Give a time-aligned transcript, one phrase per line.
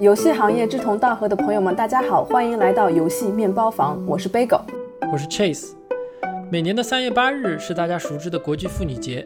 [0.00, 4.62] 游戏行业志同道合的朋友们，大家好，欢迎来到游戏面包房，我是 Bagel，
[5.12, 5.70] 我是 Chase。
[6.50, 9.24] 每年的三月八日是大家熟知的国际妇女节，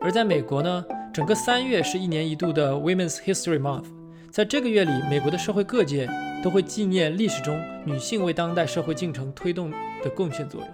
[0.00, 0.82] 而在美国呢，
[1.12, 3.84] 整个三月是一年一度的 Women's History Month。
[4.30, 6.08] 在这个月里，美国的社会各界
[6.42, 9.70] 都会纪念历史中女性为当代社会进程推动
[10.02, 10.68] 的贡献作用，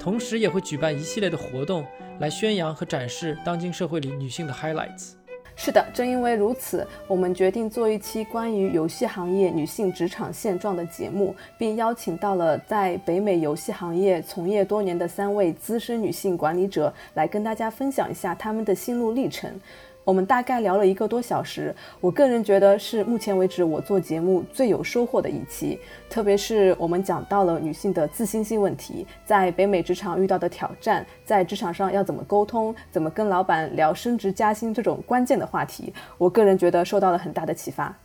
[0.00, 1.84] 同时也会举办一系列的活动
[2.20, 5.12] 来宣扬和展示当今社会里女性的 highlights。
[5.54, 19.52] 是的，正因为如此，我们决定做一期关于游戏行业女性职场现状的节目，并邀请到了在北美游戏行业从业多年的三位资深女性管理者，来跟大家分享一下她们的心路历程。
[20.04, 25.78] 我们大概聊了一个多小时，我个人觉得是目前为止我做节目最有收获的一期。
[26.10, 37.96] 特别是我们讲到了女性的自信心问题，在北美职场遇到的挑战，在职场上要怎么沟通，怎么跟老板聊升职加薪这种关键的话题，我个人觉得受到了很大的启发。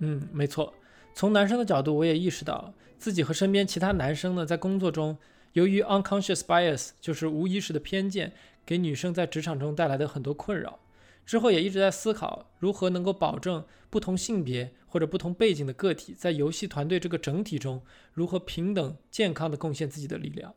[0.00, 0.72] 嗯，没错。
[1.14, 5.16] 从男生的角度，我也意识到自己和身边其他男生呢，在工作中，
[5.54, 8.32] 由于 unconscious bias，就是无意识的偏见，
[8.66, 10.78] 给女生在职场中带来的很多困扰。
[11.30, 20.52] 之后也一直在思考如何能够保证不同性别或者不同背景的个体在游戏团队这个整体中如何平等健康的贡献自己的力量。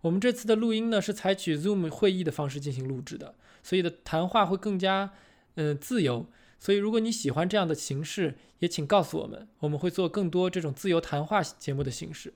[0.00, 5.12] 我们这次的录音呢是采取 Zoom 会议的方式进行录制的，所以的谈话会更加
[5.54, 6.26] 嗯自由。
[6.58, 12.34] 所以如果你喜欢这样的形式，也请告诉我们，我们会做更多这种自由谈话节目的形式。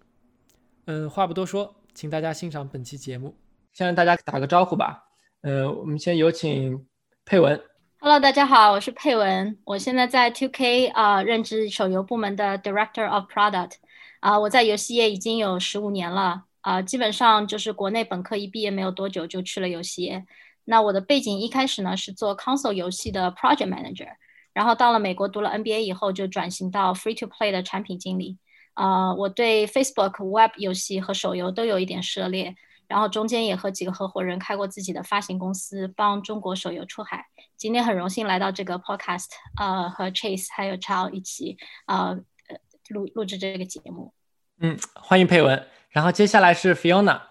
[0.84, 3.34] 嗯，话不多说，请大家欣赏本期节目。
[3.72, 5.08] 先让大家打个招呼吧。
[5.41, 6.86] 呃，我们先有请。
[7.29, 7.62] 佩文
[8.01, 13.73] ，Hello，大家好，我是佩文，我现在在 Two K 啊，任职手游部门的 Director of Product
[14.21, 16.45] 啊，我在游戏业已经有十五年了。
[16.62, 20.25] 啊，基本上就是国内本科一毕业没有多久就去了游戏业。
[20.65, 24.09] 那我的背景一开始呢是做 Console 游戏的 Project Manager，
[24.55, 28.38] 然后到了美国读了 NBA 以后就转型到 Free to Play 的产品经理。
[28.72, 32.56] 啊，我对 Facebook Web 游戏和手游都有一点涉猎。
[32.88, 37.26] 然后中间也和几个合伙人开过自己的发行公司，帮中国手游出海。
[37.56, 39.26] 今天很荣幸来到这个 podcast，
[39.60, 41.56] 呃，和 Chase 还有 Chao 一起，
[41.87, 42.19] 呃，
[42.88, 44.12] 录录制这个节目。
[44.60, 45.66] 嗯，欢迎佩文。
[45.91, 47.28] 然后接下来是 Fiona。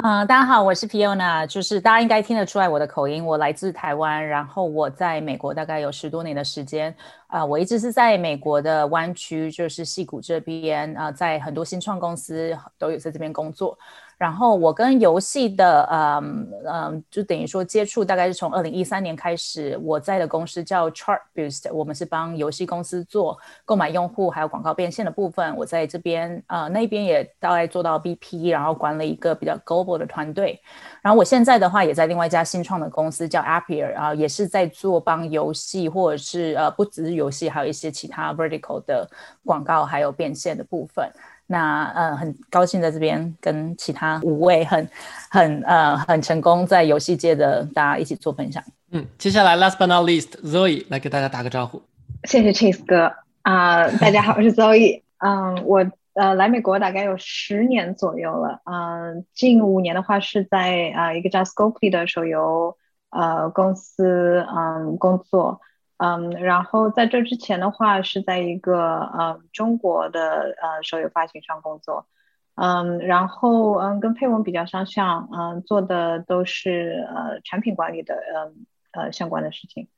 [0.00, 6.94] 嗯，大家好，我是 Piona，就是大家应该听得出来我的口音，我来自台湾，然后我在美国大概有十多年的时间，
[7.26, 13.76] 啊，我一直是在美国的湾区，就是戏谷这边，啊，在很多新创公司都有在这边工作。
[14.18, 19.78] 然后我跟游戏的，嗯嗯，就等于说接触大概是从二零一三年开始。
[19.80, 25.56] 我在的公司叫 Chartboost，我们是帮游戏公司做购买用户还有广告变现的部分。
[25.56, 30.60] 我在这边，呃，那边也大概做到 BP，然后管理一个比较 global 的团队。
[31.00, 39.08] 然后我现在的话也在另外一家新创的公司叫 Appier，啊，也是在做帮游戏或者是呃不只是游戏，还有一些其他 vertical 的
[39.44, 41.08] 广告还有变现的部分。
[41.50, 44.86] 那呃，很高兴在这边跟其他五位很
[45.30, 48.62] 很呃很成功在游戏界的大家一起做分享。
[48.90, 51.82] 嗯，接下来 last but not least Zoe 来给大家打个招呼。
[52.24, 53.10] 谢谢 Chase 哥
[53.42, 55.00] 啊，大家好，我是 Zoe。
[55.24, 58.60] 嗯，我呃来美国大概有十年左右了。
[58.64, 62.76] 嗯，近五年的话是在啊一个叫 Scopely 的手游
[63.08, 65.62] 呃公司嗯工作。
[65.98, 72.06] 嗯，然后在这之前的话是在一个呃中国的呃手游发行商工作，
[72.54, 79.88] 嗯，然后嗯跟佩文比较相像，嗯做的都是呃产品管理的嗯呃相关的事情，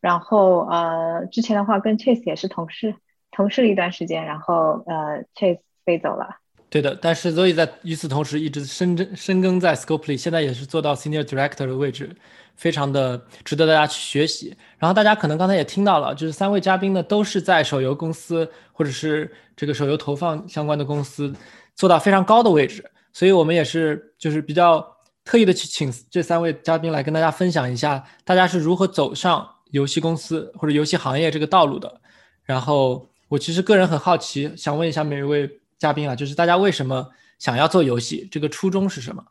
[0.00, 2.96] 然后呃之前的话跟 Chase 也是同事，
[3.30, 6.41] 同事了一段时间，然后呃 Chase 飞走了。
[6.72, 12.16] 对的，但是 Zoe 在与此同时一直深耕深耕在 Scopely，现在也是做到 Senior Director 的位置。
[12.54, 14.54] 非常的值得大家去学习。
[14.78, 21.34] 然后大家可能刚才也听到了，就是三位嘉宾呢都是在手游公司或者是这个手游投放相关的公司
[21.74, 24.86] 做到非常高的位置，所以我们也是就是比较
[25.24, 32.00] 特意的去请这三位嘉宾来跟大家分享一下，大家是如何走上游戏公司或者游戏行业这个道路的。
[32.44, 35.50] 然后我其实个人很好奇，想问一下每一位
[35.82, 37.08] 嘉宾啊，就是大家为什么
[37.40, 39.24] 想要做游戏，这个初衷是什么？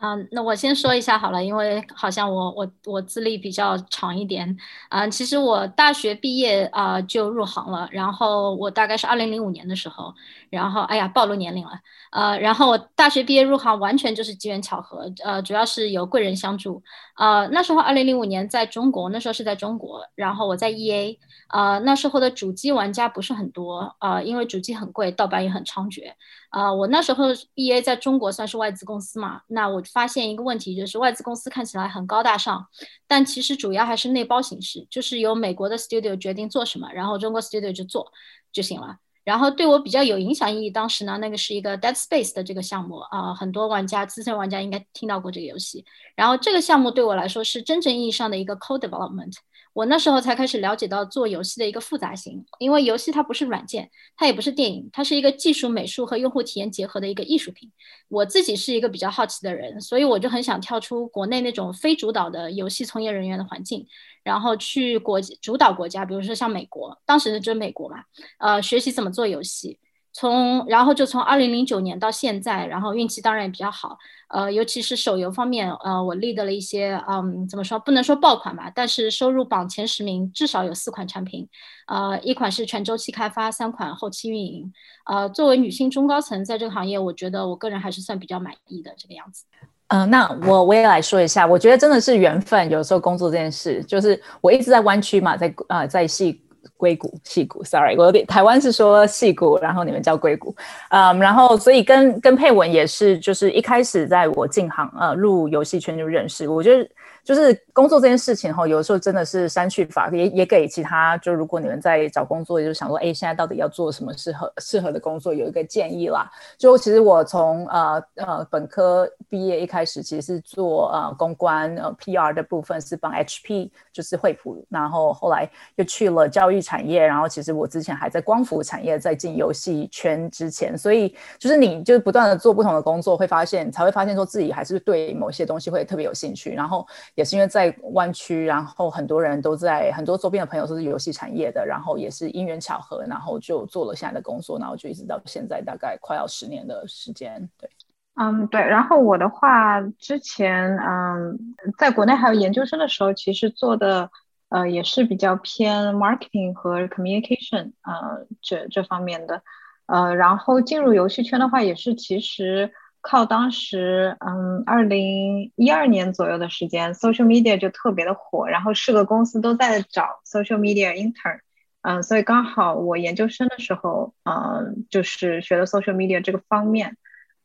[0.00, 4.56] 嗯，那我先说一下好了，因为好像我我我资历比较长一点。
[4.90, 10.14] 嗯，其实我大学毕业啊就入行了，然后我大概是二零零五年的时候，
[10.50, 11.72] 然后哎呀暴露年龄了。
[12.12, 16.80] 呃，然后我大学毕业入行完全就是机缘巧合，呃，主要是有贵人相助。
[17.16, 21.18] 呃，那时候二零零五年在中国，那时候是在中国，然后我在 E A。
[21.48, 26.12] 呃，那时候的主机玩家不是很多，呃，因为主机很贵，盗版也很猖獗。
[26.50, 27.24] 啊，我那时候
[27.54, 29.82] E A 在中国算是外资公司嘛，那我。
[29.92, 32.66] 发现一个问题，就是外资公司看起来很高大上，
[33.06, 38.10] 但其实主要还是内包形式，就是由美国的 studio 决定做什么，然后中国 studio 就做
[38.52, 38.96] 就行了。
[39.24, 45.84] 然后对我比较有影响意义，当时呢，那个是一个 Dead Space 的这个项目啊，很多玩家资深玩家应该听到过这个游戏。
[46.16, 49.34] 然后这个项目对我来说是真正意义上的一个 co development。
[49.78, 57.70] 我那时候才开始了解到做游戏的一个复杂性，因为游戏它不是软件，它也不是电影，它是一个技术、美术和用户体验结合的一个艺术品。
[58.08, 63.86] 我自己是一个比较好奇的人，所以我就很想跳出国内那种非主导的游戏从业人员的环境，
[64.24, 68.02] 然后去国主导国家，比如说像美国，当时就美国嘛，
[68.40, 69.78] 呃，学习怎么做游戏。
[70.18, 73.96] 从然后就从二零零九年到现在，然后运气当然也比较好，
[74.30, 81.48] 呃，尤其是手游方面，呃，我立的了一些，嗯，怎么说不能说爆款吧，但是收入榜前十名至少有四款产品，
[81.86, 84.72] 呃，一款是全周期开发，三款后期运营，
[85.06, 89.44] 呃，作为女性中高层在这个行业，我觉得我个人还是算比较满意的这个样子。
[89.86, 96.42] 嗯，那我我也来说一下，我觉得真的是缘分，有时候工作这件事，就是我一直在湾区嘛，在呃在戏。
[96.78, 100.56] 硅谷、戏谷，sorry，我有点台湾是说戏谷，然后你们叫硅谷，
[100.88, 106.88] 嗯，然后所以跟跟佩文也是，就是一开始在我进行呃入游戏圈就认识，我觉得。
[107.28, 116.26] 就是工作这件事情哈，有的时候真的是删去法，也也给其他就如果你们在找工作，就想说，哎，现在到底要做什么适合适合的工作，有一个建议啦。
[116.56, 125.46] 就其实我从呃呃本科毕业一开始，其实是做呃公关呃 PR 的部分，是帮 HP 就是惠普，然后后来
[125.76, 136.86] 又去了教育产业，然后其实我之前还在光伏产业，在进游戏圈之前，所以就是你就是不断的做不同的工作，会发现才会发现说自己还是对某些东西会特别有兴趣，然后。
[137.18, 147.50] 也是因为在湾区，然后很多人都在很多周边的朋友都是游戏产业的，然后也是因缘巧合，然后就做了现在的工作，然后就一直到现在大概快要十年的时间。
[147.58, 147.68] 对，
[148.14, 148.60] 嗯，对。
[148.60, 154.08] 然后我的话，之前嗯，在国内还有研究生的时候，其实做的
[154.50, 159.42] 呃也是比较偏 marketing 和 communication 呃这这方面的，
[159.86, 162.72] 呃，然后进入游戏圈的话，也是其实。
[163.00, 171.38] 靠当时，嗯，二零一二年左右的时间，social media 就特别的火，然后是个公司都在找 social media intern，
[171.82, 176.96] 嗯，所以刚好我研究生的时候，嗯，就是学的 social media 这个方面，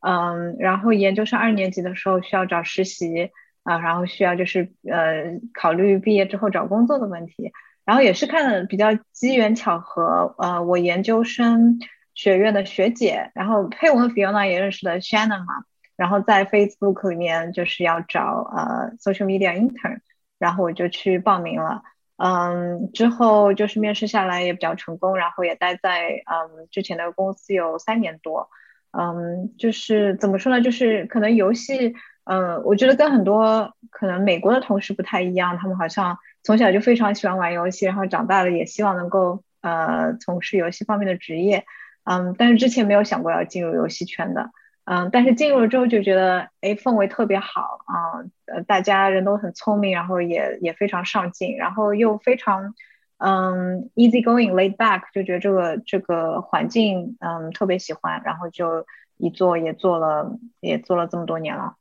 [0.01, 3.29] 嗯，然后研究生二年级的时候需要找实习，
[3.63, 7.51] 啊，然后需要就是呃考虑毕业之后找工作的问题，
[7.85, 11.79] 然后也是看比较机缘巧合，呃，我研究生。
[12.15, 15.65] 学院的学姐，然后佩文和 Fiona 也认识的 Shannon 嘛，
[15.95, 19.99] 然后在 Facebook 里面就是要找呃 social media intern，
[20.37, 21.81] 然后我就去报名了，
[22.17, 28.49] 嗯，之后就是面试下来也比较成功，然后也待在嗯之前的公司有三年多，
[28.91, 31.95] 嗯，就是怎么说呢，就是可能游戏，
[32.25, 41.65] 嗯，我觉得跟很多可能美国的同事不太一样，他们好像从小就非常喜欢玩游戏，然后长大了也希望能够呃从事游戏方面的职业。
[42.05, 44.51] 嗯，但是之前没有想过要进入游戏圈的，
[44.85, 52.73] 嗯，但是进入了之后就觉得，哎，氛围特别好啊，呃，大家人都很聪明，然后也也非常上进，然后又非常，
[53.17, 58.85] 嗯，easy going laid back，就觉得这个这个环境，嗯，特别喜欢，然后就
[59.17, 61.75] 一做也做了，也做了这么多年了。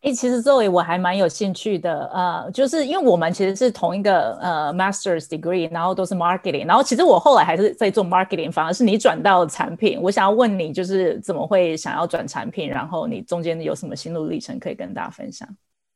[0.00, 10.00] 哎，其实作为我还蛮有兴趣的，呃，就是因为我们其实是同一个呃 master's degree，然后都是 marketing，然后其实我后来还是在做 marketing，反而是你转到产品。
[10.00, 12.68] 我想要问你，就是怎么会想要转产品？
[12.70, 15.48] 然后你中间有什么心路历程可以跟大家分享？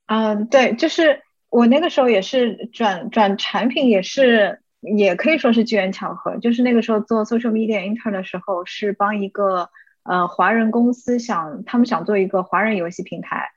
[0.06, 6.37] 嗯，对，就是我那个时候也是转转产品，也是也可以说是机缘巧合。
[6.38, 9.71] 就是那个时候做 social media intern 的时候，是帮一个
[10.02, 13.49] 呃华人公司想他们想做一个华人游戏平台。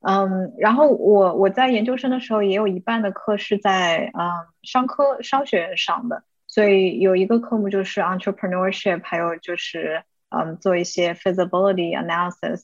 [0.00, 4.30] 嗯，然后我我在研究生的时候也有一半的课是在嗯
[4.62, 12.62] 商科商学院上的，所以有一个科目就是 entrepreneurship，还有就是嗯做一些 feasibility analysis。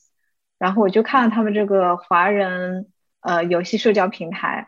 [0.57, 2.87] 然后我就看了他们这个华人
[3.21, 4.67] 呃游戏社交平台，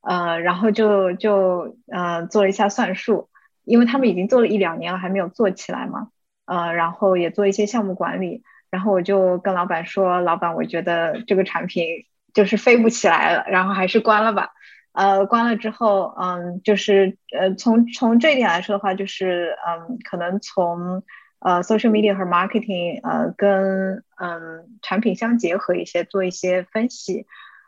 [0.00, 3.28] 呃，然后就就呃做了一下算术，
[3.64, 6.08] 因为他们已经做了一两年了，还没有做起来嘛，
[6.46, 8.42] 呃，然后也做一些项目管理。
[8.70, 11.86] 然后我就跟老板说：“老板，我觉得这个产品
[12.34, 14.50] 就是飞不起来了，然后还是关了吧。”
[14.92, 21.02] 呃，关了之后，嗯，就是呃，从从这一点来说的话，就是嗯，可能从
[21.38, 27.26] 呃 social media 和 marketing 呃跟嗯产品相结合一些，做一些分析。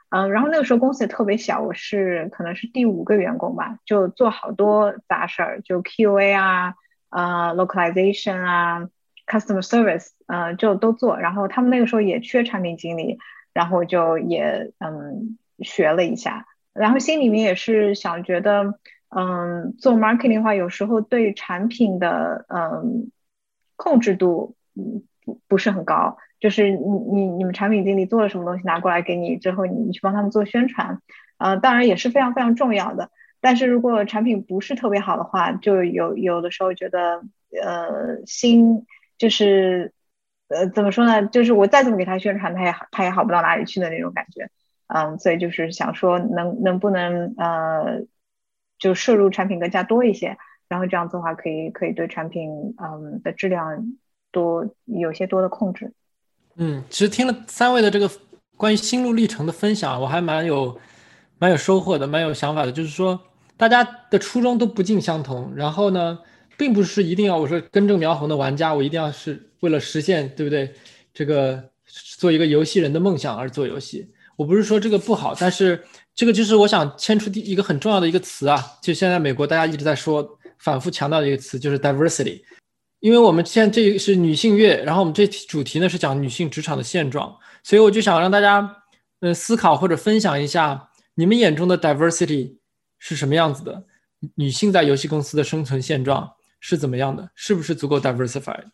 [0.09, 6.75] 嗯，然后那个时候公司也特别小，我是可能是第五个员工吧，就做好多杂事儿，就 QA 啊，
[7.11, 8.88] 呃，localization 啊。
[9.28, 11.18] Customer service，呃，就都做。
[11.18, 13.18] 然后他们那个时候也缺产品经理，
[13.52, 18.78] 然后就也嗯学了一下，然后心里面也是想觉得，
[19.11, 23.11] 嗯，做 marketing 的话，有时候对产品的嗯
[23.76, 26.78] 控制度嗯不不是很高，就是你
[27.12, 31.00] 你你们产品经理做了什么东西拿过来给你之后，你去帮他们做宣传，
[31.37, 33.11] 呃，当然也是非常非常重要的。
[33.40, 37.23] 但是如果产品不是特别好的话，就有有的时候觉得，
[37.62, 38.85] 呃，心
[39.19, 39.93] 就是，
[40.49, 41.27] 呃，怎么说呢？
[41.27, 44.49] 就是我再怎么给他宣传，他也他也好不到哪里去的那种感觉。
[44.87, 48.03] 嗯，所以就是想说，能能不能呃，
[48.79, 53.93] 就摄入产品更加多一些，然后这样子的话，可以可以对产品嗯的质量
[54.31, 55.93] 多有些多的控制。
[56.57, 58.11] 嗯，其实听了三位的这个
[58.57, 60.79] 关于心路历程的分享，我还蛮有
[61.39, 63.21] 蛮有收获的，蛮有想法的，就是说。
[63.59, 66.21] 大家的初衷都不尽相同，然后呢，
[66.59, 70.75] 并不是一定要我说根正苗红的玩家，我一定要是为了实现，对不对？
[71.15, 71.71] 这个
[72.19, 75.83] 做一个游戏人的梦想而做游戏，我不是说这个不好，但是
[76.15, 82.43] 这个就是我想牵出第一个很重要的一个词啊，就现在美国大家一直在说、反复强调的一个词，就是 diversity。
[83.00, 88.77] 因为我们现在这是女性月，然后我们这主题呢是讲女性职场的现状，所以我就想让大家
[89.21, 92.59] 嗯思考或者分享一下你们眼中的 diversity。
[93.00, 93.85] 是什么样子的？
[94.35, 96.29] 女性在游戏公司的生存现状
[96.61, 97.31] 是怎么样的？
[97.35, 98.65] 是不是足够 diversified？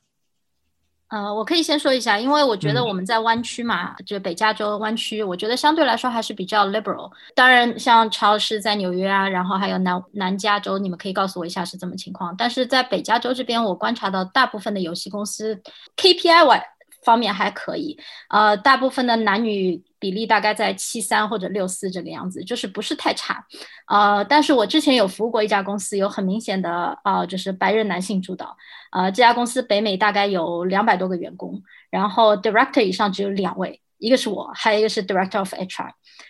[1.09, 7.11] 呃，我可以先说一下，因为我觉得我们在湾区嘛，就北加州湾区，我觉得相对来说还是比较 liberal。
[7.35, 12.35] 当然，像超市在纽约啊，然后还有南南加州，你们可以告诉我一下是怎么情况。
[12.37, 15.63] 但是在北加州这边，我观察到大部分的游戏公司
[15.97, 16.67] KPI 外
[17.05, 17.97] 方面还可以，
[18.31, 19.85] 呃，大部分的男女。
[20.05, 23.43] 比例大概在七三或者六四这个样子，就是不是太差，
[23.89, 28.55] 呃，但是我之前有服务过一家公司，有很明显的啊，就是白人男性主导，
[28.93, 35.89] 呃，这家公司北美大概有两百多个员工，然后 director 以上只有两位，一个是我，还有一个是 director of HR，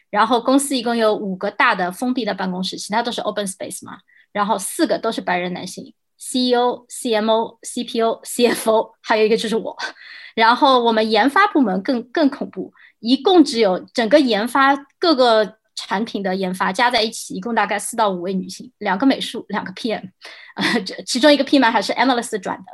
[0.09, 3.99] 然后公司一共有五个大的封闭的办公室，其他都是 open space 嘛，
[4.33, 9.77] 然后四个都是白人男性，CEO、CMO、CPO、CFO，还有一个就是我，
[10.37, 12.73] 然后我们研发部门更更恐怖。
[13.05, 20.03] 一共只有整个研发各个产品的研发加在一起，一共大概四到五位女性，两个美术，两个 PM，
[20.57, 22.65] 呃， 这其中一个 PM 还是 Analyst 转的，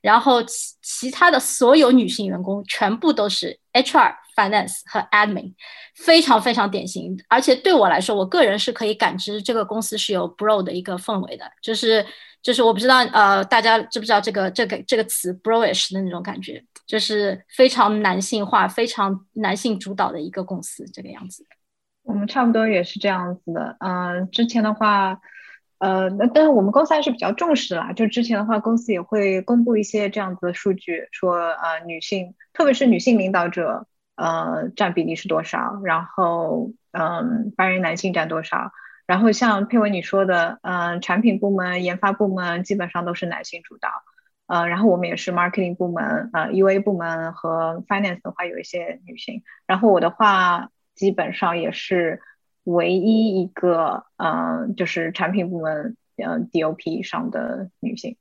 [0.00, 5.52] 然后其其他的所有女性员工全部都是 HR、Finance 和 Admin，
[5.94, 7.16] 非常非常典型。
[7.28, 12.04] 而且对我来说，我个人是可以感知这个公司是有 Bro 的一个氛围的，就是
[12.42, 16.64] 就是我不知道呃大家知不知道这个这个这个词 Broish 的那种感觉。
[16.86, 21.44] 就是非常男性化、非常男性主导的一个公司，这个样子。
[22.02, 23.76] 我们差不多也是这样子的。
[23.80, 25.20] 嗯，之前的话，
[25.78, 27.92] 呃，那但是我们公司还是比较重视啦。
[27.92, 35.80] 就之前的话，公司也会公布一些这样子的数据，说呃，女性，特别是女性领导者，呃，占比例是多少？
[35.82, 38.70] 然后，嗯，白人男性占多少？
[39.06, 43.88] 然后像佩文你说的，嗯，产品部门、研发部门基本上都是男性主导。
[44.46, 49.42] 呃，然后我们也是 marketing 部门，呃，UA 部门和 finance 的话有一些女性。
[49.66, 52.20] 然后我的话基本上也是
[52.64, 58.16] 唯一一个，嗯，就是产品部门，嗯，DOP 以上的女性，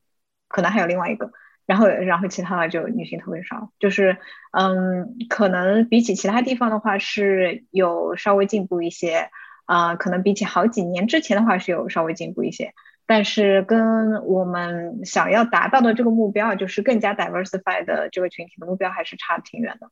[0.48, 1.32] 可能还有另外一个。
[1.68, 4.18] 然后，然后其他的就女性特别少，就是，
[4.52, 9.32] 嗯，可能比起其他地方的话是有稍微进步一些，
[9.66, 12.74] 啊，可能比起好几年之前的话是有稍微进步一些。
[13.08, 19.88] 但是跟我们想要达到的这个目标，就是更加 diversified 的这个群体的目标，还是差挺远的。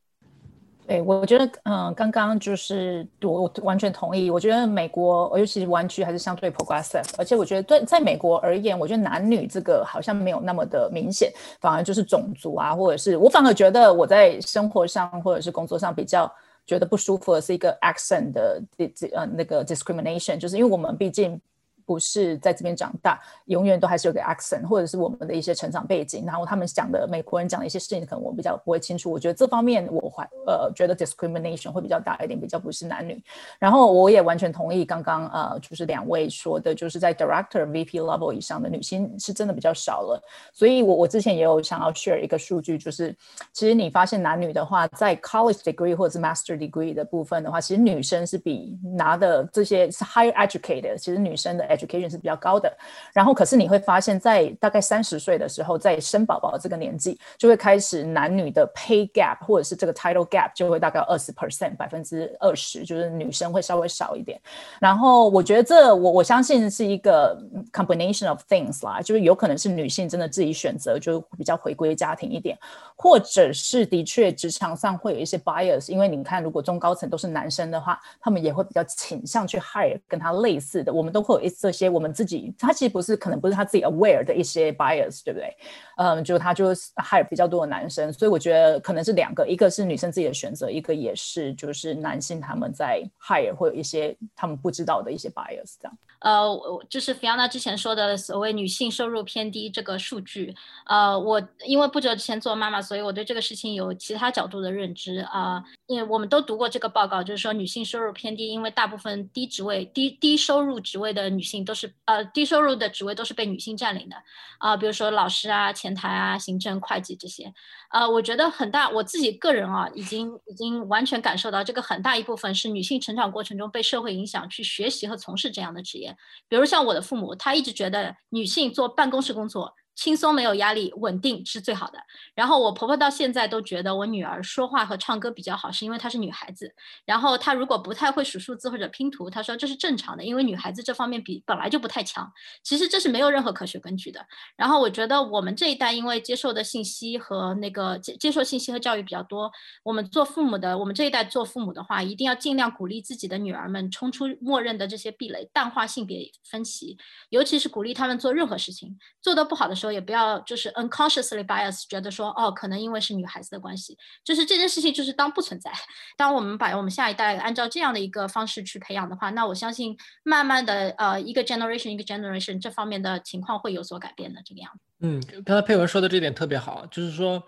[0.87, 4.29] 对，我觉得，嗯，刚刚就是我完全同意。
[4.29, 7.07] 我觉得美国，尤其是湾区，还是相对 progressive。
[7.17, 16.29] 而且我觉得，对在美国而言，我觉得男女这个好像没有那么的明显，反而就是种族啊，或者是我反而觉得我在生活上或者是工作上比较
[16.65, 21.39] 觉得不舒服的是一个 accent 的这这呃那个 discrimination，就是因为我们毕竟。
[21.85, 29.11] 不是在这边长大，永远都还是有个 accent，或者是我们的一些成长背景，然后他们讲的美国人讲的一些事情，可能我比较不会清楚。
[29.11, 33.21] 我觉得这方面我怀呃觉得 discrimination 会比较大一点，比较不是男女。
[33.59, 40.21] 然后我也完全同意刚刚呃就是两位说的，就是在 director VP level 以上的女性是真的比较少了。
[40.51, 43.15] 所以我我之前也有想要 share 一个数据，就是
[43.51, 52.71] 其实你发现男女的话，在 college degree 或者是 master degree 的部分的话，其实女生是比拿的这些 higher educated，其实女生的 education 是比较高的。
[53.13, 64.39] 然后可是你会发现在大概三十岁的时候，在生宝宝这个年纪，就会开始男女的 pay gap 或者是这个 title gap 就会大概二十 percent 百分之二十，就是女生会稍微少一点。
[64.79, 67.37] 然后我觉得这我我相信是一个
[67.71, 72.57] combination of things 啦，就是有可能是女性真的自己选择就比较回归家庭一点，
[72.95, 85.55] 或者是的确职场上会有一些 bias，因为你看如果中高层都是男生的话，他们也会比较倾向去 hire 跟他类似的，我们都会有一这些我们自己，他其实不是可能不是他自己 aware 的一些 bias，对不对？
[85.95, 95.97] 嗯，就他就是 hire 比较多的男生，所以我觉得可能是两个，一个是女生自己的选择，一个也是就是男性他们在 hire 或有一些他们不知道的一些 bias 这样。
[96.23, 105.61] 呃，我就是 Fiona 之前说的所谓女性收入偏低这个数据，呃，我因为不久之前做妈妈，所以我对这个事情有其他角度的认知啊。
[105.87, 114.15] 因为我们都读过这个报告，就是说女性收入偏低，因为大部分低职位、低低收入职位的女性都是呃低收入的职位都是被女性占领的
[114.59, 117.53] 啊，比如说老师啊、前台啊、行政、会计这些。
[117.89, 126.12] 呃，我觉得很大，我自己个人啊，已经已经完全感受到这个很大一部分是女性成长过程中被社会影响去学习和从事这样的职业，
[126.47, 129.73] 比如像我的父母，他一直觉得女性做办公室工作。
[129.95, 131.99] 轻松没有压力，稳定是最好的。
[132.33, 136.73] 然后我婆婆到现在都觉得我女儿说话和唱歌比较好，是因为她是女孩子。
[137.05, 142.31] 然后她如果不太会数数字或者拼图，她说这是正常的，因为女孩子这方面比本来就不太强。
[142.63, 144.25] 其实这是没有任何科学根据的。
[144.55, 149.51] 然后我觉得我们这一代因为接受的信息和那个接接受信息和教育比较多，
[149.83, 156.97] 我们做父母的，我们这一代做父母的话，一定要尽量鼓励自己的女儿们冲出默认的这些壁垒，淡化性别分歧，
[157.29, 165.71] 尤其是鼓励他们做任何事情，做得不好的时说也不要就是 unconsciously bias，觉得说哦，可能因为是女孩子的关系，就是这件事情就是当不存在。
[166.15, 174.79] 当我们把我们下一代按照这样的一个方式去培养的话，那我相信慢慢的呃一个 generation 一个 generation 这方面的情况会有所改变的这个样子。
[175.01, 177.43] 嗯，刚才佩文说的这点特别好，就是说，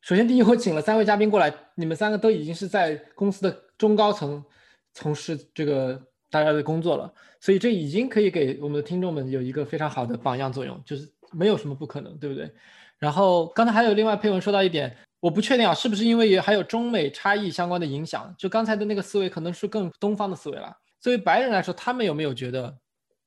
[0.00, 4.42] 首先第一，我请了三位嘉宾过来，你们三个都已经是在公司的中高层
[4.94, 6.02] 从事这个。
[6.32, 12.50] 大家的工作了，所以这已经可以给我们的听众们有一个非常好的榜样作用，就是没有什么不可能，对不对？
[12.98, 18.34] 然后刚才还有另外配文说到一点，我不确定啊，是不是因为也还有中美差异相关的影响？
[18.38, 20.76] 就刚才的那个思维可能是更东方的思维了。
[21.00, 22.76] 作为白人来说，他们有没有觉得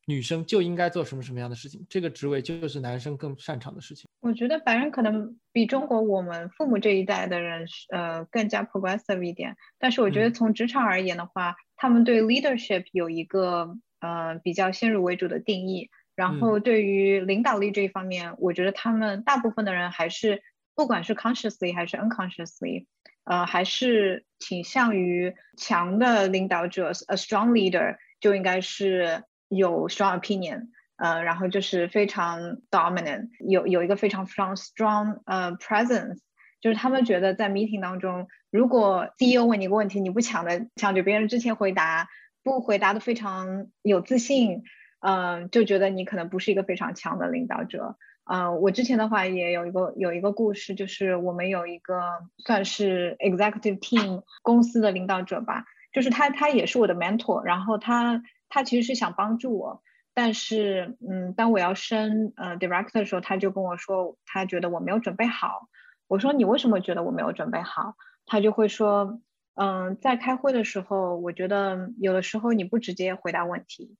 [0.05, 1.85] 女生就应该做什么什么样的事情？
[1.89, 4.07] 这个职位就是男生更擅长的事情？
[4.21, 11.55] 我觉得白人可能比中国我们父母这一代的人呃更加 progressive 一点，但是我觉得从职场而言的话。
[11.77, 20.41] 他们对 leadership 有一个呃比较先入为主的定义，然后对于领导力这一方面，我觉得他们大部分的人还是
[20.75, 22.85] 不管是 consciously 还是 unconsciously，
[23.25, 36.19] 呃还是倾向于强的领导者，a strong leader 就应该是有 strong opinion，呃然后就是非常 dominant，有有一个非常 strong strong 呃 presence。
[36.61, 42.07] 就是他们觉得在 meeting 当中，如果 CEO 问你一个问题，你不抢的抢着别人之前回答，
[42.41, 44.63] 不回答的非常有自信，
[45.05, 47.95] 嗯，就觉得你可能不是一个非常强的领导者。
[48.23, 52.01] 嗯，我之前的话也有一个有一个故事，就是我们有一个
[52.39, 59.83] 算是 executive team 公司的领导者吧，就是他他也是我的 mentor，然后他他其实是想帮助我，
[60.15, 65.69] 但是嗯，当我要升呃 director 的时候，他就跟我说，他觉得我没有准备好。
[66.07, 67.95] 我说你为什么觉得我没有准备好？
[68.25, 69.21] 他就会说，
[69.53, 73.95] 嗯，在开会的时候，我觉得有的时候你不直接回答问题。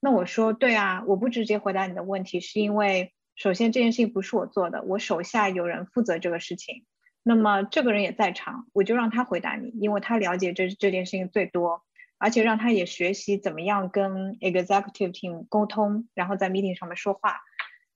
[0.00, 6.84] 那我说，对啊，我不直接回答你的问题，是因为首先这件事情不是我做的，我手下有人负责这个事情。
[7.22, 11.82] 那么这个人也在场，我就让他回答你，因为他了解这这件事情最多，
[12.16, 17.36] 而且让他也学习怎么样跟 executive team 沟通，然后在 meeting 上面说话。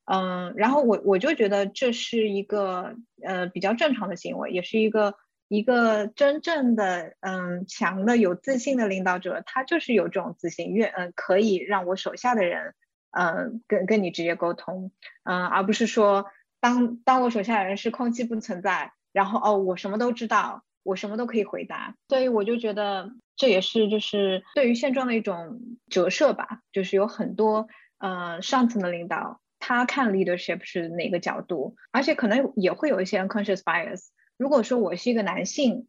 [0.04, 5.14] 嗯，然后我我就觉得这是一个呃比较正常的行为，也是一个
[5.54, 12.74] 一个真正的嗯强的有自信的领导者，他就是有这种自信，愿嗯可以让我手下的人
[13.10, 14.90] 嗯跟跟你直接沟通，
[15.22, 16.26] 嗯而不是说
[16.60, 29.40] 当当我手下的人是空气不存在，然后哦我什么都知道，我什么都可以回答，所以我就觉得这也是就是对于现状的一种折射吧，就是有很多呃上层的领导。
[29.66, 34.08] 他看 leadership 是哪个角度，而且可能也会有一些 unconscious bias。
[34.36, 35.86] 如果说我是一个男性，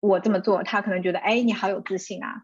[0.00, 2.42] 我这么做，他可能觉得，哎，你好有自信啊。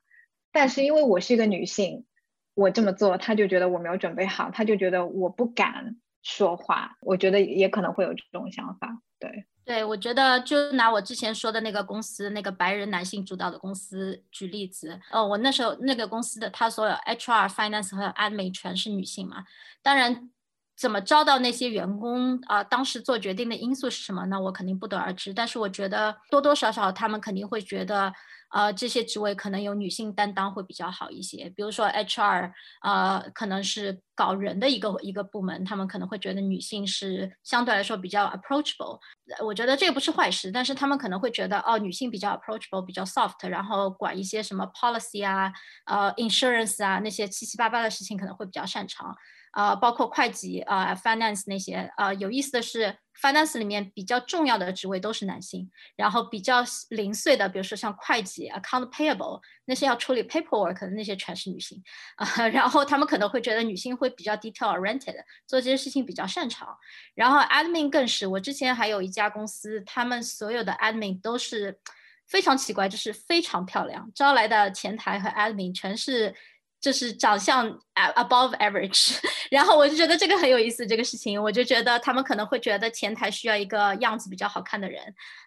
[0.53, 2.07] 但是因为我是一个女性，
[2.55, 6.97] 我这么做，他就觉得我没有准备好，他就觉得我不敢说话。
[7.01, 9.47] 我觉得也可能会有这种想法，对。
[9.65, 14.99] 对，我觉得就拿我之前说的那个公司，那个白人男性主导的公司举例子。
[15.11, 19.45] 哦，我那时候那个公司的他所有 HR、Finance 和 Admin 全是女性嘛。
[19.83, 20.31] 当然，
[20.79, 22.63] 怎么招到那些员工啊？
[22.63, 24.25] 当时做决定的因素是什么？
[24.27, 25.35] 那我肯定不得而知。
[25.35, 28.13] 但是我觉得多多少少他们肯定会觉得。
[28.51, 32.51] 呃，这些职位可能有女性担当会比较好一些，比如说 HR，
[32.83, 38.99] 呃，可能是搞人的一个一个部门，他们可能会觉得女性是相对来说比较 approachable。
[39.45, 45.53] 我觉得这个不是坏事，但是他们可能会觉得哦，女性比较 approachable，比较 soft，然后管一些什么 policy 啊，
[45.85, 49.15] 呃，insurance 啊那些七七八八的事情可能会比较擅长。
[49.53, 61.83] 啊，包括会计啊，finance 那些啊，有意思的是，finance 里面比较重要的职位都是男性，然后比较零碎的，比如说像会计，account payable 那些要处理 paperwork 的那些全是女性
[62.17, 66.77] 啊， 然后他们可能会觉得女性会比较 detail oriented，做这些事情比较擅长，
[67.15, 71.81] 然后 admin 更是，我之前还有一家公司，他们所有的 admin 都是
[72.27, 76.35] 非常奇怪，就是非常漂亮，招来的前台和 admin 全是。
[76.81, 77.69] 就是长相
[78.15, 79.19] above average，
[79.51, 85.03] 然后我就觉得这个很有意思，这个事情，我就觉得他们可能会觉得前台需要一个样子比较好看的人，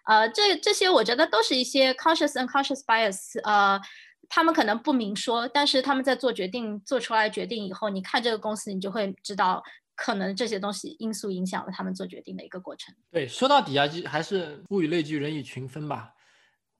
[0.06, 3.80] 呃，这这些我觉得都是一些 conscious and conscious bias，呃，
[4.28, 9.62] 他们可能不明说，但是他们在做决定做出来决定以后，你看这个公司，你就会知道，
[9.94, 12.94] 可能这些东西因素影响了他们做决定的一个过程。
[13.10, 16.12] 对，说到底啊，就还是物以类聚，人以群分吧。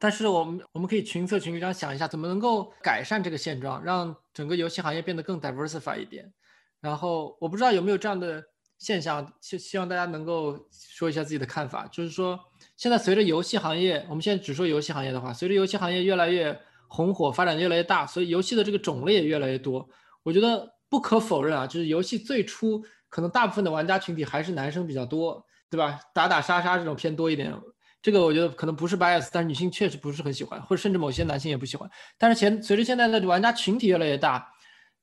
[0.02, 6.32] 但是我们我们可以群策群力，这样想一下，怎么能够改善这个现状，让整个游戏行业变得更 diversify 一点。
[6.80, 8.42] 然后我不知道有没有这样的
[8.78, 11.86] 现象，希希望大家能够说一下自己的看法。
[11.86, 12.36] 就是说，
[12.76, 19.88] 现在随着游戏行业，我们现在只说游戏行业的话，随着游戏行业越来越红火，发展越来越大，所以游戏的这个种类也越来越多。
[20.24, 26.00] 我觉得不可否认啊，就是游戏最初可能大部分的玩家群体还是男生比较多，对吧？
[26.12, 27.54] 打打杀杀这种偏多一点。
[28.02, 31.88] 这个我觉得可能不是 bias，但是女性确实不是很喜欢，或者甚至某些男性也不喜欢。
[32.18, 34.44] 但是前随着现在的玩家群体越来越大，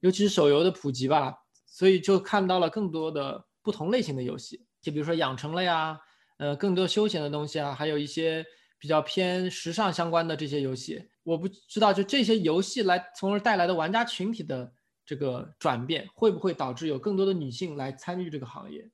[0.01, 1.33] 尤其是手游的普及吧，
[1.65, 5.97] 所以就看到了更多的不同类型的游戏，就比如说养成类呀，
[6.39, 8.45] 呃，更多休闲的东西啊，还有一些
[8.77, 11.01] 比较偏时尚相关的这些游戏。
[11.23, 14.73] 我不知道就这些游戏来从而带来的玩家群体的
[15.05, 18.89] 这个转变，会不会导致有更多的女性来参与这个行业？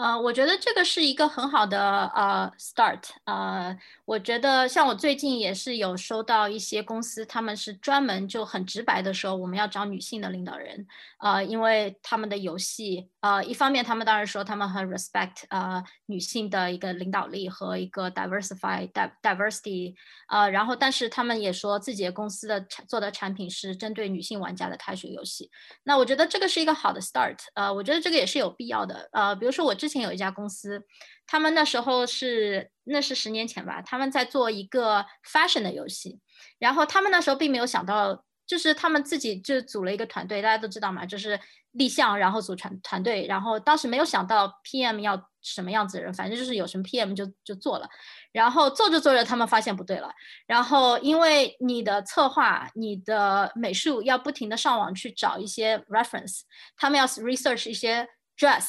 [0.00, 3.02] 呃，我觉得这个是一个很好的呃 start。
[3.26, 10.86] 呃，我觉得像我最近也是有收到一些公司，他们是专门就很直白的说，我们要找女性的领导人。
[11.18, 18.90] 呃，因为他们的游戏，呃，一方面他们当然说他们很 respect 呃女性的一个领导力和一个 diversify
[19.22, 19.94] diversity。
[20.28, 25.50] 呃，然后但是他们也说自己的公司的产做的产品是针对女性玩家的开学游戏。
[25.82, 27.36] 那我觉得这个是一个好的 start。
[27.52, 29.06] 呃，我觉得这个也是有必要的。
[29.12, 30.82] 呃，比如说我之前有一家公司，
[31.26, 36.20] 他们那时候是那是十年前吧，他们在做一个 fashion 的游戏，
[36.58, 41.38] 然后他们那时候并没有想到，就是他们自己就组了一个团队，大家都知道嘛，就是
[41.72, 47.88] 立项，然后组团团队，然后当时没有想到 PM 要什么样子的人，反正就是有什么 PM 就就做了，
[48.32, 50.12] 然后做着做着，他们发现不对了，
[50.46, 56.40] 然后因为你的策划、你的美术要不停的上网去找一些 reference，
[56.76, 58.66] 他们要 research 一些 dress。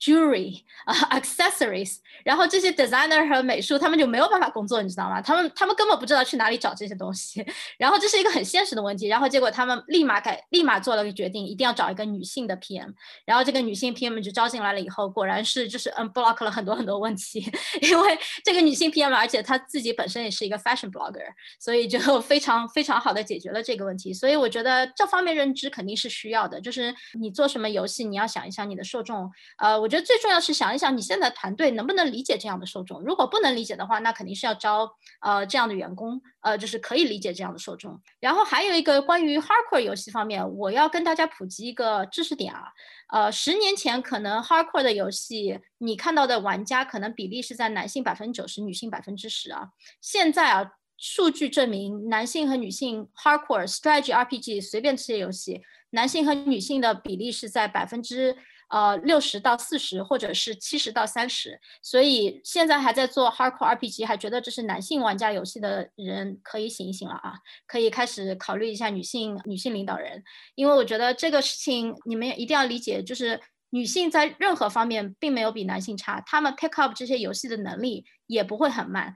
[0.00, 5.22] Jewelry 啊，accessories，然后这些 designer 和美术他们就没有办法工作，你知道吗？
[5.22, 7.42] 他们他们根本不知道去哪里找这些东西，
[7.78, 9.06] 然后这是一个很现实的问题。
[9.08, 12.92] 然后结果他们立马改，立马做了个决定，一定要找一个女性的 PM。
[13.24, 21.24] 然后这个女性 PM 就招进来了以后，果然是就是 unblock 了很多很多问题， 因为这个女性 PM，而且她自己本身也是一个 fashion blogger，
[21.58, 24.12] 所以就非常非常好的解决了这个问题。
[24.12, 29.88] 所以我觉得这方面认知肯定是需要的，就是你做什么游戏，你要想一想你的受众，呃，我。
[29.94, 33.00] 觉得最重要是想一想，你现在团队能不能理解这样的受众？
[33.02, 38.00] 如果不能理解的话，那肯定是要招呃这样的员工，呃，就是可以理解这样的受众。
[38.18, 42.64] 然后还有一个关于 hardcore 游戏方面，我要跟大家普及一个知识点啊，
[43.12, 49.68] 呃，十年前可能 hardcore 的游戏，你看到的玩家可能比例是在男性百分之九十，女性百分之十啊。
[50.00, 58.36] 现在啊，数据证明，男性和女性 hardcore strategy RPG 随便这些游戏，男性和女性的比例是在百分之。
[58.70, 67.34] 呃，六十到四十，或者是七十到三十，所以现在还在做 hardcore RPG，还觉得这是男性玩家游戏的人可以醒一醒了啊，
[67.66, 70.22] 可以开始考虑一下女性女性领导人，
[70.54, 79.14] 因为我觉得这个事情你们一定要理解，就是女性在任何方面并没有比男性差，她们 pick up 这些游戏的能力也不会很慢。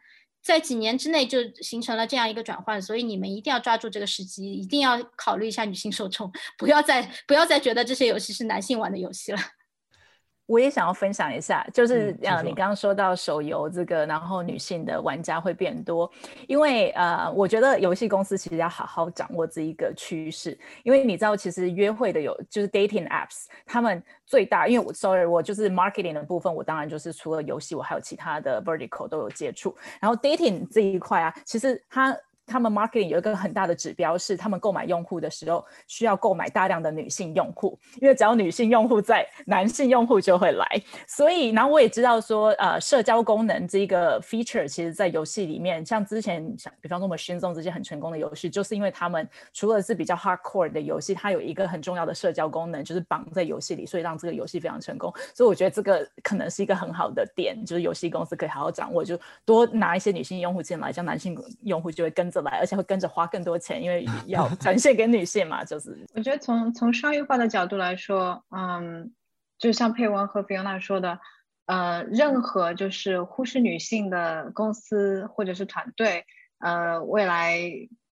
[0.49, 9.39] 在几年之内就形成了这样一个转换，所以你们一定要抓住这个时机，一定要考虑一下女性受众，不要再不要再觉得这些游戏是男性玩的游戏了。
[10.49, 16.11] 我也想要分享一下，就是呃，你刚刚说到手游这个，然后女性的玩家会变多，
[16.47, 32.17] 因为呃，我觉得游戏公司其实要好好掌握这一个趋势，因为你知道，其实约会的有就是 dating apps，他们最大，因为我 sorry，我就是 marketing 的部分，我当然就是除了游戏，我还有其他的 vertical 都有接触，然后 dating 这一块啊，其实它。
[32.49, 40.67] 他们 marketing 有一个很大的指标是，他们购买用户的时候需要购买大量的女性用户，因为只要女性用户在，男性用户就会来。
[41.07, 55.13] 所以，然后我也知道说，呃，社交功能这一个 feature，其实在游戏里面，像之前像比方说我们 Shin Zone 这些很成功的游戏，就是因为他们除了是比较 hardcore 的游戏，它有一个很重要的社交功能，就是绑在游戏里，所以让这个游戏非常成功。
[55.35, 62.38] 所以我觉得这个可能是一个很好的点，就是游戏公司可以好好掌握，就多拿一些女性用户进来，像男性用户就会跟着。
[62.42, 65.64] 来，而且会跟着花更多钱，因为 要展现给女性嘛。
[65.64, 69.12] 就是我觉得从从商业化的角度来说，嗯，
[69.59, 71.18] 就像佩文和菲欧娜说的，
[71.66, 76.24] 呃，任何就是忽视女性的公司或者是团队，
[76.59, 77.61] 呃，未来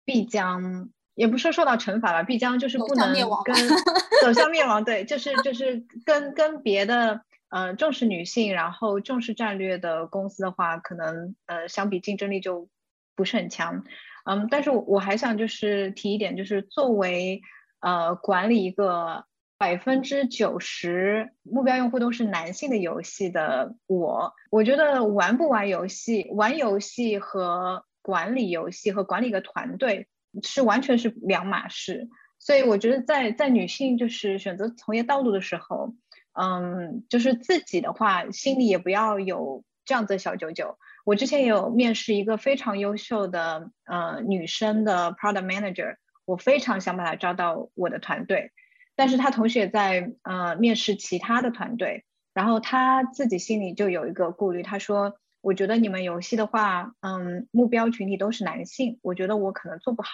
[0.04, 3.54] 必将也不说受到惩罚吧，必将就是不能跟
[4.22, 4.84] 走向灭亡。
[4.84, 12.68] 对，就是就是跟跟别的呃重视女性然后重视战略的公司的话，可能呃相比竞争力就
[13.14, 13.84] 不是很强。
[14.24, 17.42] 嗯，但是我我还想就是提一点，就是作为
[17.80, 19.26] 呃管理一个
[19.58, 30.08] 百分之九十目标用户都是男性的游戏的我，我觉得玩不玩游戏，玩游戏和管理游戏和管理一个团队
[30.42, 32.08] 是完全是两码事。
[32.38, 35.94] 所以我觉得在在女性就是选择从业道路的时候，
[36.32, 40.76] 嗯，就是自己的话心里也不要有这样子的小九九。
[41.05, 48.53] 我之前有面试一个非常优秀的呃女生的 product manager，我非常想把她招到我的团队，
[48.97, 60.11] 但是她同时也在呃面试其他的团队，然后她自己心里就有一个顾虑，她说：“我觉得你们游戏的话，嗯，目标群体都是男性，我觉得我可能做不好。”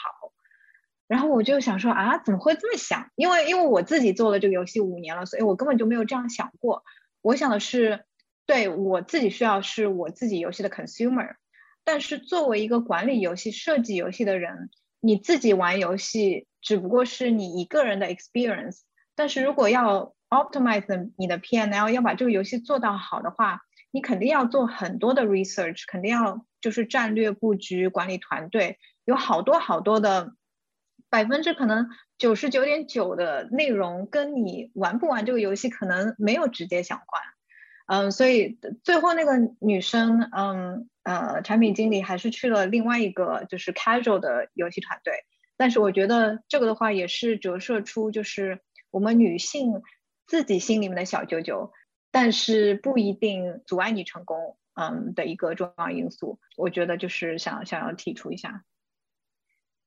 [1.06, 3.10] 然后我就想说啊，怎么会这么想？
[3.14, 6.82] 因为因为我自己做了这个游戏五年了，所以我根本就没有这样想过。
[7.22, 8.04] 我想的是。
[8.50, 11.36] 对我自己需要是我自己游戏的 consumer，
[11.84, 18.80] 但是作为一个管理游戏、设计游戏的人，你自己玩游戏只不过是你一个人的 experience。
[19.14, 23.60] 但是如果要 optimize 你的 P N L，要把这个游戏做到好的话，
[23.92, 30.34] 你肯定要做很多的 research，肯定要就是战略布局、管理团队，有好多好多的
[31.08, 37.22] 百分之可能九十九点九的内容跟你玩不玩这个游戏可能没有直接相关。
[37.90, 45.12] 嗯，所以最后那个女生，嗯呃，产品经理还是去了另外一个就是 casual 的游戏团队。
[45.56, 48.60] 但是我觉得这个的话也是折射出就是
[48.92, 49.82] 我们女性
[50.28, 51.72] 自己心里面的小九九，
[52.12, 56.38] 但是不一定阻碍你成功，嗯的一个重要因素。
[56.56, 58.62] 我觉得就是想想要提出一下。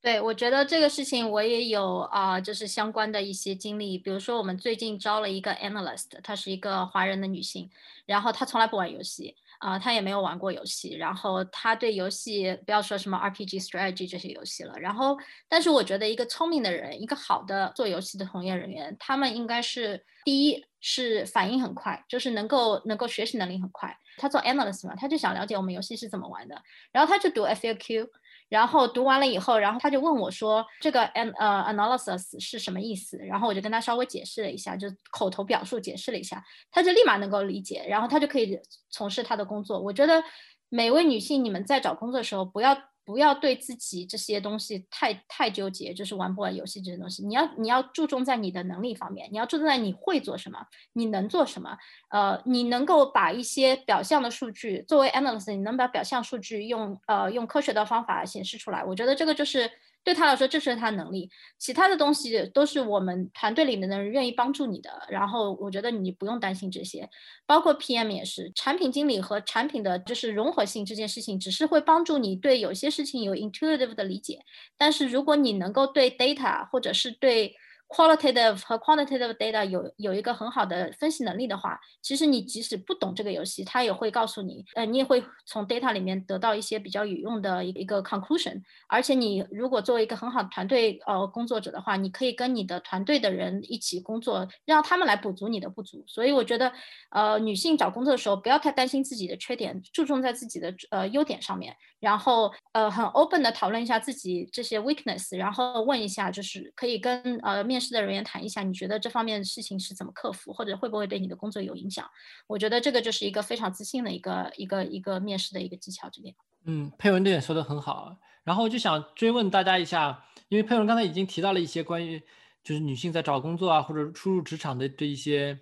[0.03, 3.97] 对，我觉得这个事情我也有啊，就是相关的一些经历。
[3.97, 7.69] 比如说，我们最近招了一个 analyst，她是一个华人的女性，
[8.05, 14.77] 然后她从来不玩游戏啊，她也没有玩过游戏，然后她对游戏不要说什么 RPG、strategy 这些游戏了。
[14.77, 23.97] 然后，但是我觉得一个聪明的人，一个好的做游戏的从业人员，他们应该是第一是反应很快，就是能够能够学习能力很快。
[24.17, 26.61] 他做 analyst 嘛，他就想了解我们游戏是怎么玩的，
[26.91, 28.09] 然后他就读 FAQ。
[28.53, 38.59] 然后读完了以后，然后他就问我说：“这个 an 呃 analysis 是什么意思？”然后我就跟他稍微解释了一下，就口头表述解释了一下，他就立马能够理解，然后他就可以
[38.91, 39.79] 从事他的工作。
[39.79, 40.23] 我觉得
[40.69, 42.77] 每位女性，你们在找工作的时候不要。
[43.05, 47.25] 不要对自己这些东西太太纠结，就是玩不玩游戏这些东西。
[47.25, 50.59] 你要你要注重在你的能力方面，你要注重在你会做什么，
[50.93, 51.77] 你能做什么。
[52.09, 58.83] 呃，你能够把一些表象的数据作为 analysis，你能把表象数据用呃用科学的方法显示出来。
[58.83, 59.69] 我觉得这个就是。
[60.03, 64.89] 对他来说，这是他能力，其他的东西都是我们团队里面的人愿意帮助你的。
[65.09, 67.09] 然后我觉得你不用担心这些，
[67.45, 74.39] 包括 PM 也是，产品经理和产品的就是融合性这件事情，只是会帮助你对有些事情有 intuitive 的理解。
[74.77, 77.55] 但是如果你能够对 data 或者是对
[77.87, 88.61] qualitative 和 quantitative data 有有一个很好的分析能力的话，其实你即使不懂这个游戏，它也会告诉你，呃，你也会从 data 里面得到一些比较有用的一个 conclusion。
[88.87, 96.03] 而且你如果作为一个很好的团队呃工作者的话，你可以跟你的团队的人一起工作，让他们来补足你的不足。
[96.07, 96.71] 所以我觉得，
[97.11, 101.75] 呃，女性找工作的时候不要太担心自己的缺点，注重在自己的呃优点上面。
[102.03, 112.05] 然后呃很 open 的讨论一下自己这些 weakness，然后问一下就是可以跟呃面试的人员谈一下，你觉得这方面的事情是怎么克服，或者会不会对你的工作有影响？
[112.45, 116.35] 我觉得这个就是一个非常自信的一个一个一个面试的一个技巧这边。
[116.65, 122.21] 嗯，佩文这点说的很好，然后就想追问大家一下，因为佩文刚才已经提到了一些关于
[122.65, 125.57] 就是女性在找工作啊或者初入职场的这一些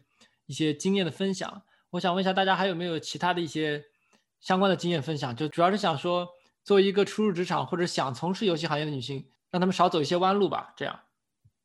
[0.47, 3.85] 一些经验的分享，我想问一下大家还有没有其他的一些。
[4.41, 6.27] 相关的经验分享，就主要是想说，
[6.63, 10.73] 作为一个初入职场或者想从事游戏行业的女性，让他们少走一些弯路吧。
[10.75, 10.99] 这样，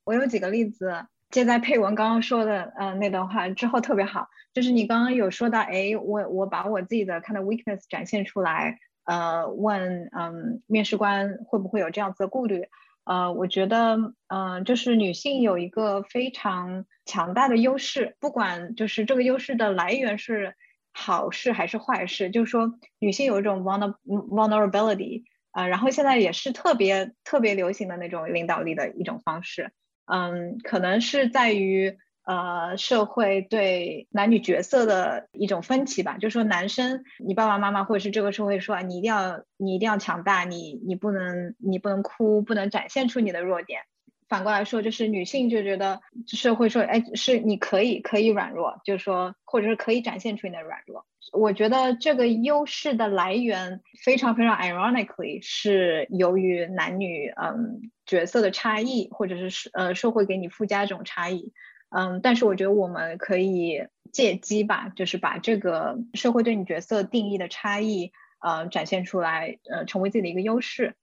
[0.05, 12.69] 我有几个例子，接在佩文刚刚说的呃那段话之后特别好，就是你刚刚有说到，哎，我我把我自己的看到 weakness 展现出来，呃，问嗯面试官会不会有这样子的顾虑，
[13.05, 13.97] 呃，我觉得
[14.29, 20.55] 嗯就是女性有一个非常强大的优势，不管就是这个优势的来源是。
[20.99, 22.31] 好事还是坏事？
[22.31, 29.73] 就是说，女性有一种 vulnerability 啊，然后现在也是特别特别流行的那种领导力的一种方式。
[30.07, 36.17] 嗯，可能是在于呃社会对男女角色的一种分歧吧。
[36.17, 43.83] 就是说，男生，你爸爸妈妈或者是这个社会说，你一定要你一定要强大，你你不能你不能哭，不能展现出你的弱点。
[44.29, 51.07] 反过来说，就是女性就觉得社会说，哎，是你可以可以软弱，就是说，或者是可以展现出你的软弱。
[51.33, 61.53] 我觉得这个优势的来源非常非常 ironically 是由于男女嗯角色的差异，或者是呃社会给你附加这种差异。
[61.89, 70.95] 嗯，但是我觉得我们可以借机吧，就是把这个社会对你角色定义的差异，呃，展现出来，呃，成为自己的一个优势。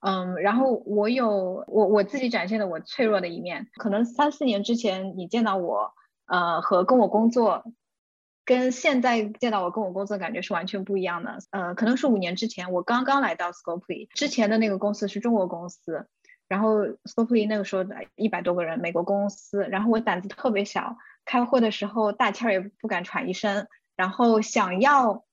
[0.00, 5.92] 嗯，然后我有我我自己展现的我脆弱的一面，可能三四年之前你见到我，
[6.26, 7.64] 呃，和跟我工作，
[8.46, 11.38] 跟现在见到我跟我工作感觉是完全不一样的。
[11.50, 16.06] 呃，可能是五年之前我刚刚来到 Scopely 之前的那个公司是中国公司，
[16.48, 17.84] 然后 Scopely 那个时候
[18.16, 25.24] 一百多个人，美国公司，然后我胆子特别小，开会的时候大气儿也不敢喘一声，然后想要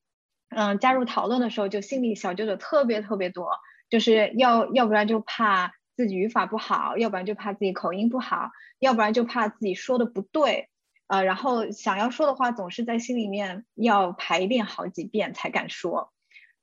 [0.50, 3.50] 嗯加入讨论的时候就心里小九九特别特别多。
[3.90, 10.70] 就是要要不然就怕自己语法不好，要不然就怕自己口音不好，要不然就怕自己说的不对，
[11.08, 16.12] 呃，然后想要说的话总是在心里面要排练好几遍才敢说，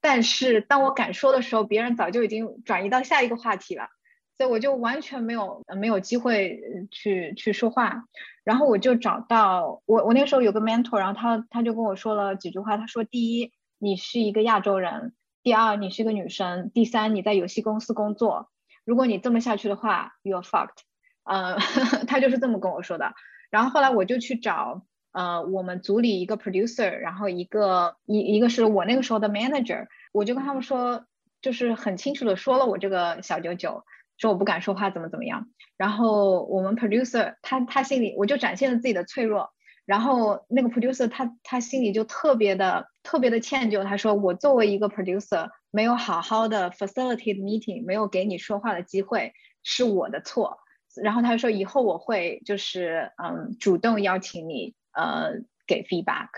[0.00, 3.88] 但是当我敢说的时候，别人早就已经转移到下一个话题了，
[4.36, 6.60] 所以我就完全没有没有机会
[6.90, 8.04] 去去说话，
[8.44, 15.14] 然后我就找到我我那时候有个 mentor，然后他他就跟我说了几句话，他说第一，你是一个亚洲人。
[15.44, 18.48] 第二，你是个女生；第三，你在游戏公司工作。
[18.82, 20.78] 如果你这么下去的话，you're fucked。
[21.22, 21.58] 呃，
[22.08, 23.12] 他就是这么跟我说的。
[23.50, 31.04] 然后后来我就去找呃我们组里一个 producer，然后一个一一个是我那个时候的 manager，我就跟他们说，
[31.42, 33.84] 就是很清楚的说了我这个小九九，
[34.16, 35.48] 说我不敢说话，怎么怎么样。
[35.76, 39.50] 然后我们 producer 他他心里我就展现了自己的脆弱。
[39.86, 50.58] 然后那个 producer 他他心里就特别的特别的歉疚，他说我作为一个 producer 没有好好的 facilitate meeting，没有给你说话的机会，是我的错。
[51.02, 56.28] 然后他说以后我会就是嗯主动邀请你呃给 feedback，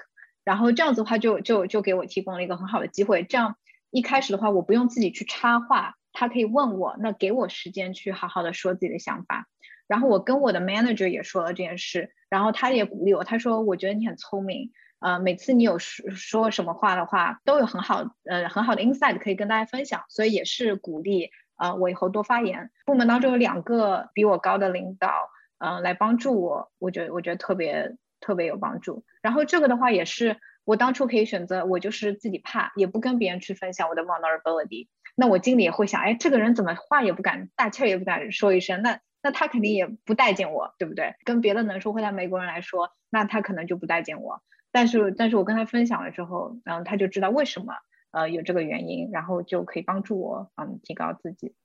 [0.44, 3.56] 然后这样子的话就就就给我提供了一个很好的机会，这样
[3.90, 9.46] 一开始的话我不用自己去插话，他可以问我，那给我时间去好好的说自己的想法。
[9.88, 22.70] 然后我跟我的 manager 也说了这件事，然后他也鼓励我，他说我觉得你很聪明，呃，每次你有说说什么话的话，都有很好呃很好的 insight 可以跟大家分享，所以也是鼓励呃我以后多发言。
[22.84, 29.04] 部门当中有两个比我高的领导，嗯，来帮助我，我觉得我觉得特别特别有帮助。
[29.22, 38.98] 然后这个的话也是我当初可以选择，我就是自己怕，也不跟别人去分享我的 vulnerability，那我经理也会想，哎，这个人怎么话也不敢大气也不敢说一声，那。
[39.26, 41.16] 那他肯定也不待见我，对不对？
[41.24, 44.40] 跟别的能说会道美国人来说，那他可能就不待见我。
[44.70, 47.74] 但是，但是我跟他分享了之后，然后他就知道为什么，
[48.12, 51.56] 呃，有这个原因，然后就可以帮助我，嗯，提高自己。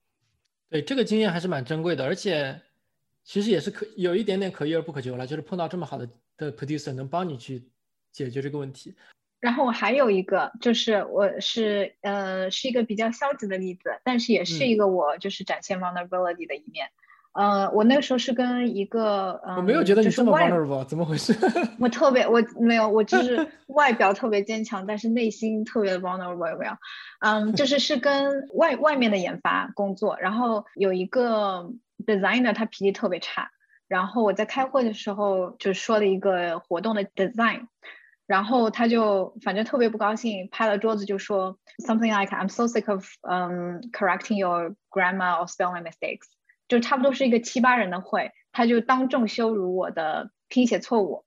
[0.72, 2.60] 对，这个经验还是蛮珍贵的，而且
[3.24, 7.70] 其实也是可有一点点可遇而不可求了，就是碰到这么好的的 producer 能帮你去
[8.12, 8.96] 解决这个问题。
[9.40, 16.90] 然后我还有一个，就是我是呃是一个比较消极的例子，但是也是一个我就是展现 vulnerability 的一面。
[17.34, 21.34] 呃，我那个时候是跟一个，呃，我没有觉得你这么 vulnerable，怎么回事？
[21.80, 26.74] 我特别，我没有，我就是外表特别坚强，但是内心特别 vulnerable，有没有？
[27.22, 31.72] 嗯，就是是跟外外面的研发工作，然后有一个
[32.06, 33.50] designer，他脾气特别差，
[33.88, 37.68] 然后我在开会的时候就说了一个活动的 design，
[38.28, 46.28] 然后他就反正特别不高兴，拍了桌子就说 something like I'm so sick of um correcting your grammar or spelling mistakes，
[46.72, 51.26] 就差不多是一个七八人的会，他就当众羞辱我的拼写错误。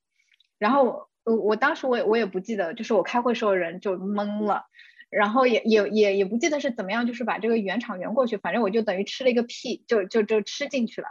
[0.59, 4.65] 然后我我当时我也我也不记得，就是我开会时候人就懵了，
[5.11, 11.09] 然后也也也也不记得是怎么样，就是把这个圆场圆过去，反正我就等于吃了一个屁，就就就吃进去了。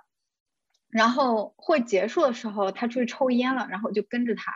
[0.89, 4.51] 然后会结束的时候，他出去抽烟了，然后我就跟着他。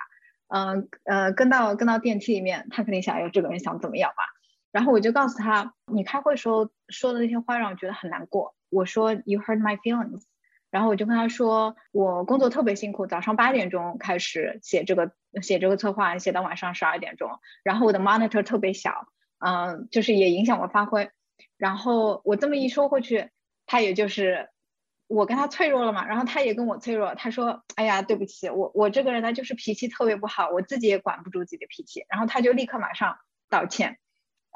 [0.48, 4.24] 嗯呃，跟到跟到电梯里面，他肯定想，要这个人想怎么样嘛？
[4.72, 8.56] 然后我就告诉他，你开会时候说的那些话让我觉得很难过。
[8.70, 10.24] 我说 You hurt my feelings。
[10.70, 15.12] 然后我就跟他说，我工作特别辛苦，早上八点钟开始写这个
[15.42, 17.30] 写这个策划，写到晚上十二点钟。
[17.64, 19.08] 然后我的 monitor 特别小，
[19.40, 21.10] 嗯，就是也影响我发挥。
[21.58, 23.30] 然后我这么一说过去，
[23.66, 24.50] 他也就是。
[25.10, 27.16] 我跟他脆弱了嘛，然后他也跟我脆弱。
[27.16, 33.16] 他说：“哎呀，对不起，我我这个人呢，就是脾气特别不好，我自己也管不住自己的脾气。”然后他就立刻马上
[33.50, 34.00] 道歉，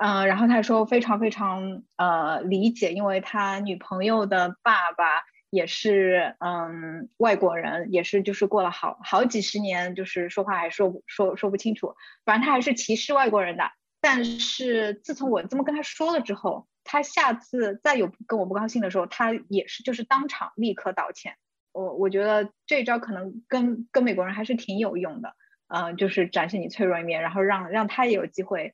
[0.04, 5.06] 嗯，然后他说非常非常呃理解，因为他女朋友的爸爸
[5.52, 11.96] 也是嗯外国人，也是就是过了好好几十年，就是说话还说不说说不清楚，
[12.26, 13.66] 反正他还是歧视外国人的。
[14.02, 16.68] 但是自从我这么跟他说了之后。
[16.84, 21.36] 他下次再有跟我不高兴的时候，他也是就是当场立刻道歉。
[21.74, 25.36] 我我觉得这一招可能跟跟美国人还是挺有用的，
[25.68, 28.74] 嗯，就是展现你脆弱一面，然后让让他也有机会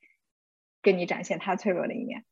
[0.88, 2.24] 跟你展现他脆弱的一面。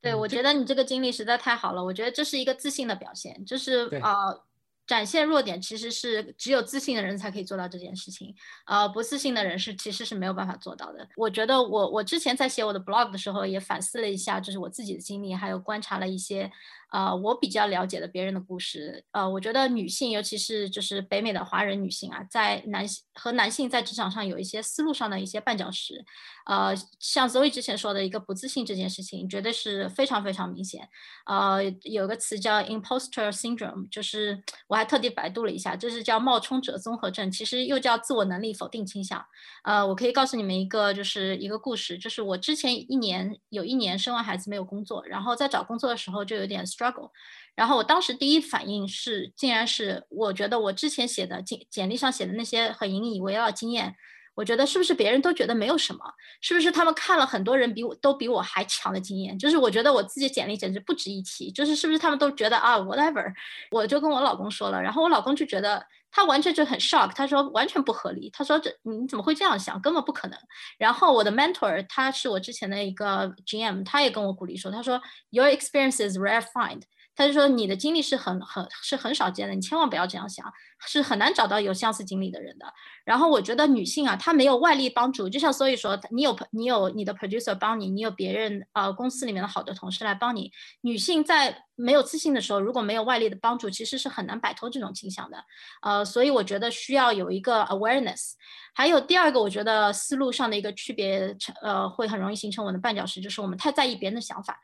[0.00, 1.84] 对，我觉得你这个经历实在太好了。
[1.84, 4.44] 我觉得这是一个自信的表现，就是呃。
[4.84, 8.34] 展现弱点其实是只有自信的人才可以做到这件事情，
[8.66, 11.08] 呃，不自信的人是其实是没有办法做到的。
[11.16, 16.50] 我觉得我我之前在写我的 blog 的时候也反思了一下，就是我自己的经历，还有观察了一些。
[16.92, 26.04] 呃，我比较了解的别人的故事，呃，我觉得女性，尤其是就是北美的华人女性啊，在男性和男性在职场上有一些思路上的一些绊脚石，
[26.44, 30.86] 呃，像 Zoe 之前说的一个不自信这件事情，绝对是非常非常明显。
[31.24, 39.24] 呃，有个词叫 imposter syndrome，就是我还特地百度了一下，这是叫冒充者综合症，其实又叫自我能力否定倾向。
[39.64, 46.66] 呃，我可以告诉你们一个，就是一个故事，就是我之前一年有一年生完孩子没有工作，然后在找工作的时候就有点。
[46.82, 47.10] struggle，
[47.54, 53.94] 然后我当时第一反应是，竟然是我觉得我之前写的简简历上写的那些很引以为傲的经验，
[54.34, 56.00] 我觉得是不是别人都觉得没有什么？
[56.40, 59.38] 是不是他们看了很多人比我都比我还强的经验？
[59.38, 63.32] 就是我觉得我自己简历简直不值一提，就是是不是他们都觉得啊，whatever？
[63.70, 69.80] 我就跟我老公说了，然后我老公就觉得他完全就很 shock，他说完全不合理，他说这你怎么会这样想？
[69.80, 70.38] 根本不可能。
[70.78, 75.00] 然后我的 mentor 他是我之前的一个 GM，他也跟我鼓励说，他说
[75.30, 76.82] Your experience is rare find。
[77.14, 80.50] 他就说你的经历是很很是很少见的，你千万不要这样想，
[80.86, 82.66] 是很难找到有相似经历的人的。
[83.04, 90.52] 然后我觉得女性啊，她没有外力帮助，就像所以说你有你有你的 producer 帮你，你有别人呃公司里面的好的同事来帮你。
[90.82, 95.44] 女性在没有自信的时候，如果没有外力的帮助，其实是很难摆脱这种倾向的。
[95.82, 98.32] 呃，所以我觉得需要有一个 awareness。
[98.74, 104.58] 还有第二个，我觉得思路上的一个区别，呃，会很容易形成我的绊脚石，就是我们太在意别人的想法，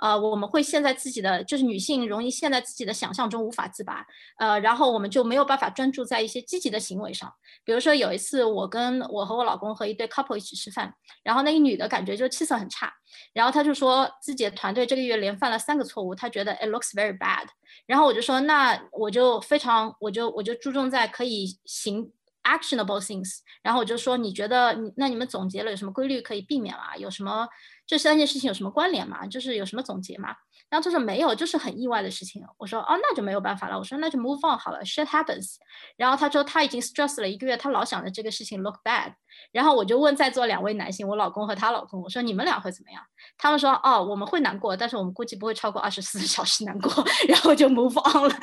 [0.00, 4.04] 呃，我们会陷在自己的，就是女性容易陷在自己的想象中无法自拔，
[4.38, 7.32] 呃，然后我们就没有办法专注在一些积极的行为上。
[7.64, 12.92] 比如说有一次，我跟我和我老公和一对 couple 一起吃饭，然后那个女的感觉就气色很差，
[13.32, 17.46] 然后她就说自己的团队这个月连犯了三个错误，她觉得 it looks very bad。
[17.86, 22.12] 然后我就说，那我就非常，我就我就注重在可以行。
[22.44, 26.96] actionable things，然后我就说，你觉得你那你们总结了有什么规律可以避免吗？
[26.96, 27.46] 有什么
[27.86, 29.26] 这三件事情有什么关联吗？
[29.26, 30.34] 就是有什么总结吗？
[30.70, 32.42] 然后他说没有，就是很意外的事情。
[32.56, 33.78] 我说哦，那就没有办法了。
[33.78, 35.56] 我说那就 move on 好了，shit happens。
[35.96, 39.12] 然后他说他已经 stress 了一个月，他老想着这个事情 look bad。
[39.50, 43.02] 然后我就问在座两位男性，我老公和他老公，我说你们俩会怎么样？
[43.36, 46.90] 他们说哦，我们会难过，但是我们估计不会超过二十四 小时难过。
[47.28, 48.34] 然后就 move on 了。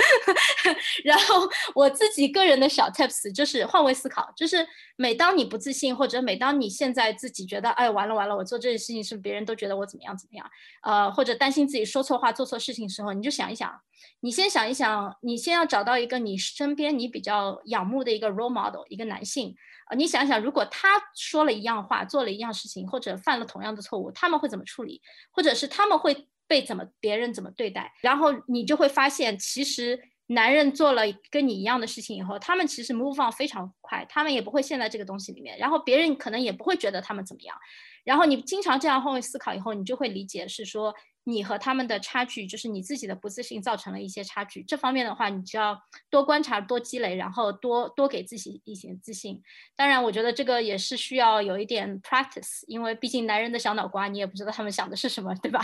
[1.04, 4.68] 然后我自己个人的小 tips 就是换位思考，就是
[4.98, 10.50] 每当你不自信，或者每当你现在自己觉得哎完了完了，我做这件事情是不别人都觉得我怎么样怎么样，
[10.82, 12.18] 呃，或者担心自己说错。
[12.18, 13.80] 话做错事情的时候，你就想一想，
[14.22, 19.56] 你先想一想，你先要找到一个你身边你比较仰慕的一个 role model，一个男性，
[19.90, 25.02] 呃，你想想，如果他说了一样话，做了一样事情，或者犯了同样的错误，他们会怎么处理，
[25.32, 27.94] 或者是他们会被怎么别人怎么对待？
[28.02, 37.56] 然后你就会发现，其实男人做了跟你一样的事情以后，他们其实 move on 非常快，他们也不会陷在这个东西里面，然后别人可能也不会觉得他们怎么样。
[38.04, 40.96] 然后你经常这样换位思考以后，你就会理解是说。
[41.26, 44.64] 你和他们的差距，就是你自己的不自信造成了一些差距。
[44.64, 49.40] 这方面的话，你就要多观察、多积累，然后多多给自己一些自信。
[49.76, 55.62] 当然，我觉得这个也是需要有一点 practice，因为毕竟男人的小脑瓜，你也不知道他们想的是什么，对吧？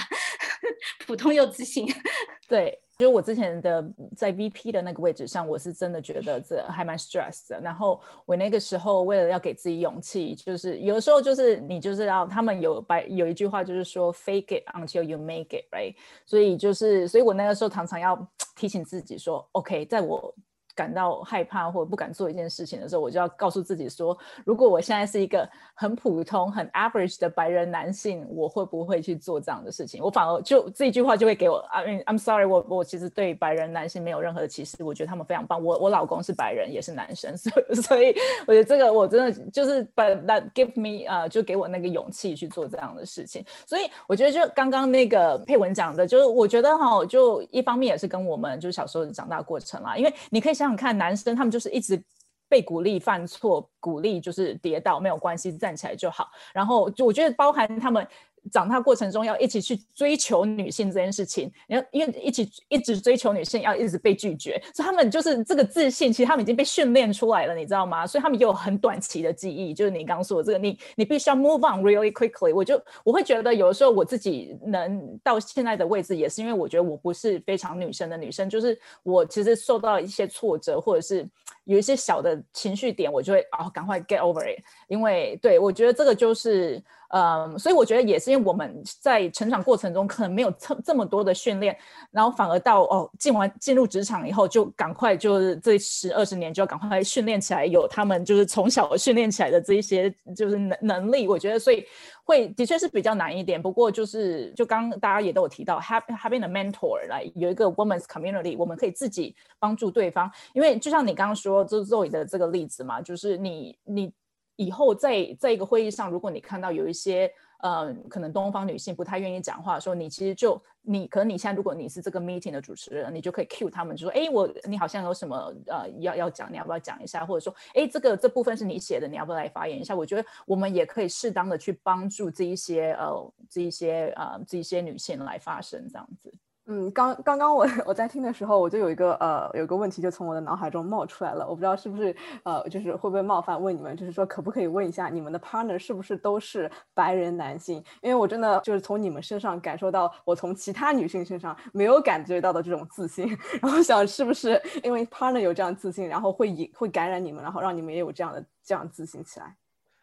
[1.08, 1.88] 普通又自信，
[2.48, 2.85] 对。
[2.98, 3.86] 就是我之前的
[4.16, 7.60] 在 VP 的那个位置上，我是真的觉得这还蛮 stress 的。
[7.60, 15.94] 然后我那个时候为了要给自己勇气，就是有的时候就是你就是要他们有把有一句话就是说 fake it until you make it，right？
[16.26, 18.16] 所以就是所以我那个时候常常要
[18.56, 20.34] 提醒自己说，OK，在我。
[20.76, 30.04] 感到害怕或不敢做一件事情的时候，我就要告诉自己说：如果我现在是一个很普通、很 average 的白人男性，我会不会去做这样的事情？
[30.04, 35.64] 我反而就这一句话就会给我，I mean I'm sorry，我我其实对白人男性没有任何的歧视，我觉得他们非常棒。
[35.64, 38.14] 我我老公是白人，也是男生，所以 所以
[38.46, 43.46] 我觉得这个我真的就是把 that give me 啊，就给我那个勇气去做这样的事情。
[43.66, 50.65] 所以我觉得就刚刚那个佩文讲的，就是我觉得哈，就一方面也是跟我们就是小时候长大过程啦，因为你可以想。
[50.68, 52.02] 想看男生，他们就是一直
[52.50, 56.30] 被鼓励犯错，鼓励就是跌倒没有关系，站起来就好。
[56.54, 58.08] 然后就我觉得包含他们。
[58.52, 68.06] 长大过程中要一起去追求女性这件事情，然后因为一起一直追求女性，要一直被拒绝，所以他们就是这个自信，其实他们已经被训练出来了，你知道吗？
[68.06, 72.54] 所以他们有很短期的记忆，就是你刚刚说的这个，你你必须要 move on really quickly。
[72.54, 81.28] 我就我会觉得有的时候我自己能到现在的位置，也是因为我觉得我不是非常女生的女生，就是我其实受到一些挫折，或者是
[81.64, 84.62] 有一些小的情绪点，我就会哦赶快 get over it。
[84.88, 86.84] 因为对我觉得这个就是。
[87.10, 91.78] 嗯，所以我觉得也是因为我们在成长过程中可能没有这这么多的训练，
[92.12, 101.86] 然后反而到哦进完进入职场以后就赶快就是这十二十年就要赶快训练起来，有他们就是从小训练起来的这一些就是能能力，我觉得所以
[102.24, 103.62] 会的确是比较难一点。
[103.62, 114.12] 不过就是就刚大家也都有提到，have having a mentor 来有一个 women's community，我们可以自己帮助对方，因为就像你刚刚说就 Zoe 的这个例子嘛，就是你你。
[114.56, 127.26] 以后在在一个会议上，如果你看到有一些呃，可能东方女性不太愿意讲话，说你其实就你可能你现在如果你是这个 meeting 的主持人，你就可以 cue 他们，就说哎，我你好像有什么呃要要讲，你要不要讲一下？
[127.26, 129.96] 或者说哎，这个这部分是你写的，你要不要来发言一下？
[129.96, 136.32] 我觉得我们也可以适当的去帮助这一些呃这一些呃这一些女性来发声，这样子。
[136.68, 147.84] 嗯，刚刚刚我我在听的时候，我就有一个呃有一个问题就从我的脑海中冒出来了，我不知道是不是呃就是会不会冒犯问你们，就是说可不可以问一下你们的 partner 是不是都是白人男性？
[148.02, 153.28] 因为我真的就是从你们身上感受到我从其他女性身上没有感觉到的这种自信，
[153.62, 159.56] 然后想是不是因为 partner 有这样自信，然后会引会感染你们，然后让你们也有这样的这样自信起来？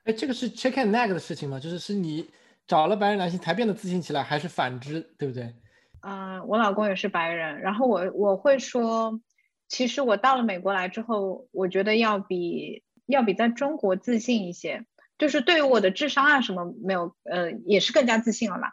[0.05, 1.59] 哎，这个是 check and nag 的事情吗？
[1.59, 2.31] 就是是你
[2.69, 5.53] 找了白人男性才变得自信起来，还是反之，对不对？
[6.03, 9.21] 嗯，我老公也是白人，然后我我会说，
[9.69, 14.85] 其实我到了美国来之后，我觉得要比要比在中国自信一些，
[15.17, 18.69] 就是对于我的智商啊什么没有，呃，也是更加自信了嘛。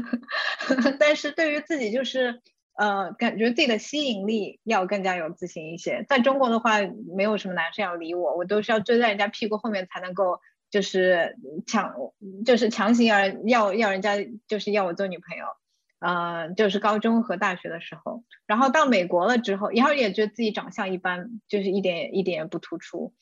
[0.98, 2.40] 但是对于自己就是
[2.74, 6.04] 呃，感觉自己的吸引力要更加有自信一些。
[6.08, 6.80] 在中国的话，
[7.14, 10.40] 没有什么男生要理我，我都是要追在人家屁股后面才能够，
[10.70, 11.36] 就是
[11.66, 11.94] 强，
[12.44, 15.44] 就是强行要要要人家就是要我做女朋友。
[15.98, 23.14] 呃，就是高中和大学的时候，然后到美国了之后，然后也觉得自己长相一般，就是一点一点也不突出。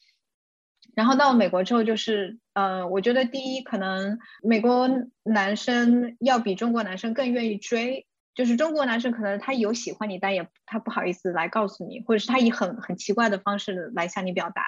[0.94, 4.88] 然后到美国之后，就是呃，我觉得第一，可能美国
[5.22, 14.62] 男生要比中国男生更愿意追，就是中国男生可能他有喜欢你，但也他不好意思来告诉你，或者是他以很很奇怪的方式来向你表达。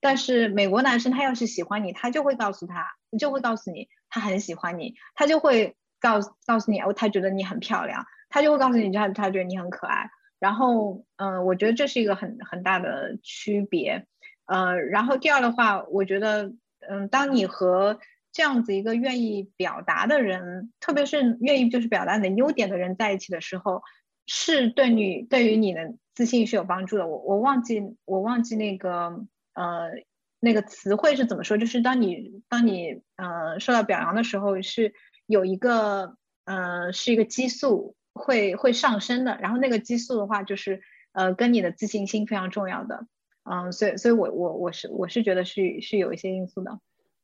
[0.00, 2.86] 但是美国男生他要是喜欢你，他就会告诉他，
[3.16, 5.76] 就会告诉你他很喜欢你，他就会。
[6.04, 10.10] 告告诉你哦，他觉得你很漂亮，他就会告诉你他他觉得你很可爱。
[10.38, 14.04] 然后，嗯，我觉得这是一个很很大的区别。
[14.44, 16.52] 呃，然后第二的话，我觉得，
[16.86, 17.98] 嗯，当你和
[18.30, 23.82] 这样子一个愿意表达的人，特别是愿意就是表达你的优点的人在一起的时候，
[24.26, 27.06] 是对你对于你的自信是有帮助的。
[27.06, 29.24] 我我忘记我忘记那个
[29.54, 29.92] 呃
[30.40, 34.92] 那个词汇是怎么说，就是当你当你呃受到表扬的时候是。
[35.26, 43.06] 有一个呃，是一个激素会会上升的，然后那个激素的话，就是呃，跟你的自信心非常重要的，
[43.44, 46.78] 嗯，所以所以我我我是我是觉得是是有一些因素的。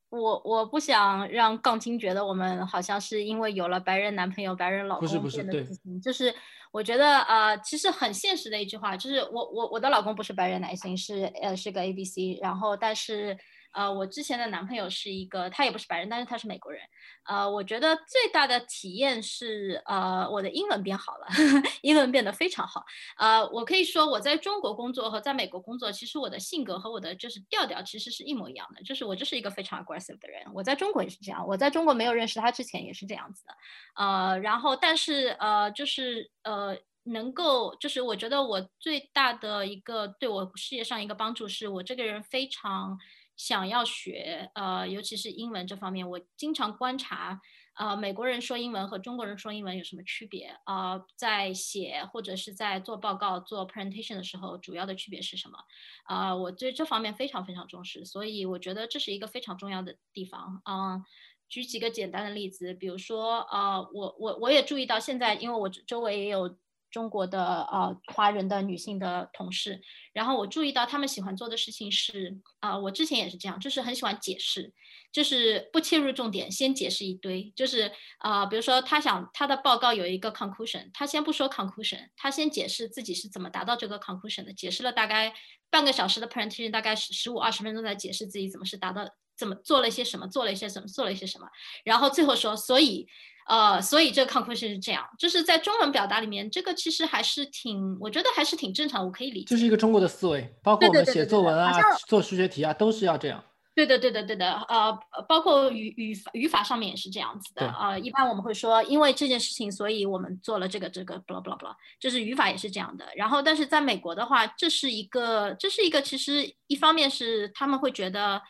[0.09, 6.35] 我我不想让杠精觉得我们好像是因为有了白人男朋友、白人老公变得自信，就是
[6.73, 13.37] 我觉得呃，其实很现实的一句话，就是我我我的老公不是白人男性，是呃是个 A B C，然后但是。
[13.73, 16.81] 呃，我之前的男朋友是一个，他也不是白人，但是他是美国人。
[17.25, 21.27] 呃，我觉得最大的体验是，呃，我的英文变好了，
[21.83, 22.85] 英文变得非常好。
[23.19, 30.43] 呃，我可以说我在中国工作和在美国工作，其实我的性格和我的就是调调其实是一模一样的，就是我就是一个非常 aggressive 的人。
[30.55, 33.55] 我在中国也是这样，我在中国没有认识他之前也是这样子的。
[33.97, 36.77] 呃，然后但是呃，就是呃。
[37.05, 42.97] 能够就是我觉得我最大的一个对我事业上一个帮助是我这个人非常
[43.41, 47.41] 想要学，呃，尤其是英文这方面，我经常观察，
[47.75, 50.55] 呃，美国人说英文和中国人说英文有什么区别？
[50.67, 55.59] 呃，在写或者是在做报告、做 presentation 的时候，主要的区别是什么？
[56.05, 60.61] 啊，我对这方面非常非常重视，所以我觉得这是一个非常重要的地方。
[60.71, 61.03] 嗯，
[61.49, 66.59] 举几个简单的例子，比如说，呃，我我我也注意到现在，因为我周围也有。
[66.91, 69.81] 中国的呃华人的女性的同事，
[70.13, 74.73] 然后我注意到他们喜欢做的事情是啊，我之前也是这样，就是很喜欢解释，
[75.13, 85.33] 就是不切入重点，先解释一堆，就是啊，比如说他想他的报告有一个 conclusion，他先不说 conclusion，他先解释自己是怎么达到这个 conclusion 的，解释了大概
[85.71, 91.47] 半个小时的 presentation，大概十十五二十分钟在解释自己怎么是达到怎么做了一些什么，做了一些什么，做了一些什么，
[91.85, 93.07] 然后最后说，所以。
[93.51, 99.47] 呃，所以这个 conclusion 是这样，就是在中文表达里面，这个其实还是挺，我觉得还是挺正常，我可以理解。
[99.47, 101.73] 就是一个中国的思维，包括我们写作文啊、
[102.07, 103.43] 做数学题啊，都是要这样。
[103.75, 104.53] 对的，对的，对的。
[104.69, 104.97] 呃，
[105.29, 107.69] 包括语语语法上面也是这样子的。
[107.73, 113.05] 呃，一般我们会说，因为这件事情，所以我们做了这个这个 blah blah blah，就是语法也是这样的。
[113.17, 118.41] 然后，但是在美国的话，这是一个，这是一个，其实一方面是他们会觉得。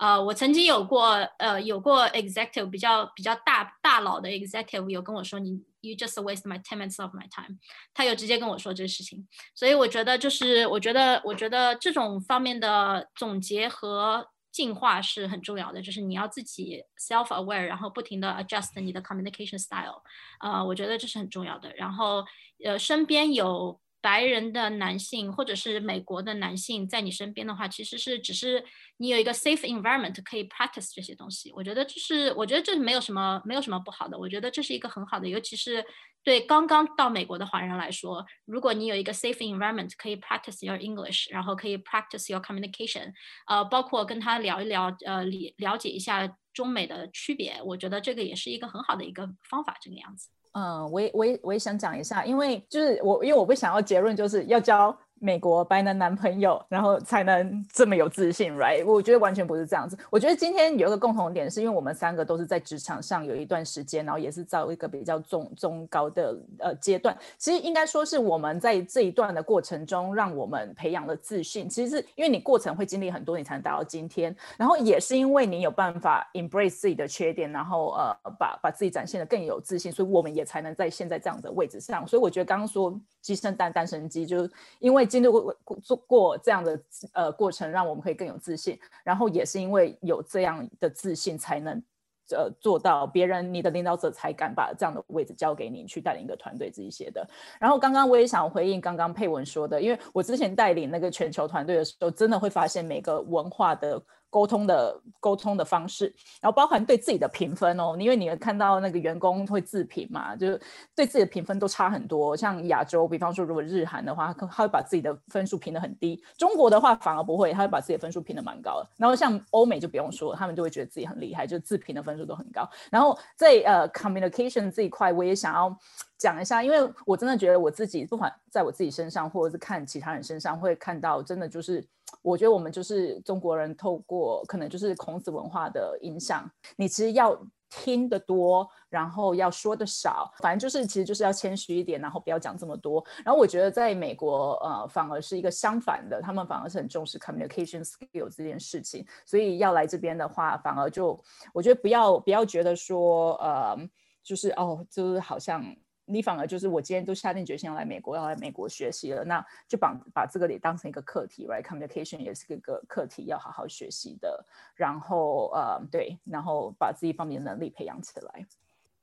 [0.00, 5.50] 呃，我曾经有过，呃，有过 executive 比较比较大大佬的 executive 有跟我说，你
[5.82, 7.58] you just waste my ten minutes of my time，
[7.92, 20.02] 他有直接跟我说这个事情，所以我觉得就是，我觉得我觉得这种方面的总结和进化是很重要的，就是你要自己 self aware，然后不停的 adjust 你的 communication style，
[20.40, 22.24] 呃，我觉得这是很重要的，然后
[22.64, 23.78] 呃，身边有。
[24.00, 28.64] 白人的男性或者是美国的男性在你身边的话，其实是只是
[28.96, 31.52] 你有一个 safe environment 可以 practice 这些东西。
[31.52, 34.18] 我觉得这是，我觉得这没有什么没有什么不好的。
[34.18, 35.84] 我觉得这是一个很好的，尤其是
[36.22, 43.12] 对刚刚到美国的华人来说，如果你有一个 safe environment 可以 practice your English，然后可以 practice your communication，
[43.46, 50.30] 呃，包括跟他聊一聊，呃，了了解一下中美的区别，我觉得这个也是一个很好的一个方法，这个样子。
[50.52, 54.96] 嗯，我也我也我也想讲一下，因为就是我因为我不想要结论就是要教。
[55.20, 58.84] 美国白男男朋友，然后才能这么有自信，right？
[58.86, 59.96] 我觉得完全不是这样子。
[60.08, 67.14] 我觉得今天有一个共同点，是因为我们三个都是在职场上有一段时间，然后也是在一个比较中中高的呃阶段。
[67.36, 71.68] 其实应该说是我们在这一段的过程中，让我们培养了自信。
[71.68, 74.34] 其实是因为你过程会经历很多，你才能达到今天。
[74.56, 82.08] 然后也是因为你有办法 embrace 自己的缺点，然后呃把把自己展现的更有自信，所以我们也才能在现在这样的位置上。
[82.08, 85.00] 所以我觉得刚刚说鸡生蛋，蛋生鸡，就是因为。
[85.10, 86.80] 经历过做过这样的
[87.14, 88.78] 呃过程，让我们可以更有自信。
[89.02, 91.82] 然后也是因为有这样的自信，才能
[92.30, 97.28] 呃做到别人你的领导者才敢把这样的位置交给你去带领一个团队这些的。
[97.58, 104.00] 然后刚刚我也想回应刚刚佩文说的，因为我之前带领那个全球团队的时候，真的会发现每个文化的。
[104.30, 106.06] 沟通的沟通的方式，
[106.40, 110.60] 然后包含对自己的评分哦，因为你看到那个员工会自评嘛，就是
[110.94, 112.36] 对自己的评分都差很多。
[112.36, 118.88] 像亚洲，比方说如果日韩的话，他会把自己的分数评得很低；中国的话反而不会，他会把自己的分数评得蛮高的。
[118.96, 122.68] 然后像欧美就不用说，他们就会觉得自己很厉害，就自评的分数都很高。
[122.90, 125.76] 然后在呃 communication 这一块，我也想要
[126.20, 131.84] 讲一下，因为我真的觉得我自己不管在我自己身上，或者是看其他人身上，会看到真的就是。
[132.22, 137.40] 我觉得我们就是中国人，透过可能就是孔子文化的影响，你其实要
[137.70, 143.02] 听得多，然后要说的少，反正就是其实就是要谦虚一点，然后不要讲这么多。
[143.24, 151.18] 然后我觉得在美国，呃，反而是一个相反的，他们反而是很重视 communication skill 这件事情，所以要来这边的话，反而就
[151.54, 153.78] 我觉得不要不要觉得说，呃，
[154.20, 155.64] 就是哦，就是好像。
[156.10, 164.44] 你反而就是我今天都下定决心要来美国，要来美国学习了，那就把把这个也当成一个课题，right？Communication 也是一个课题，要好好学习的。
[164.74, 168.46] 然后呃，对，然后把自己方面的能力培养起来。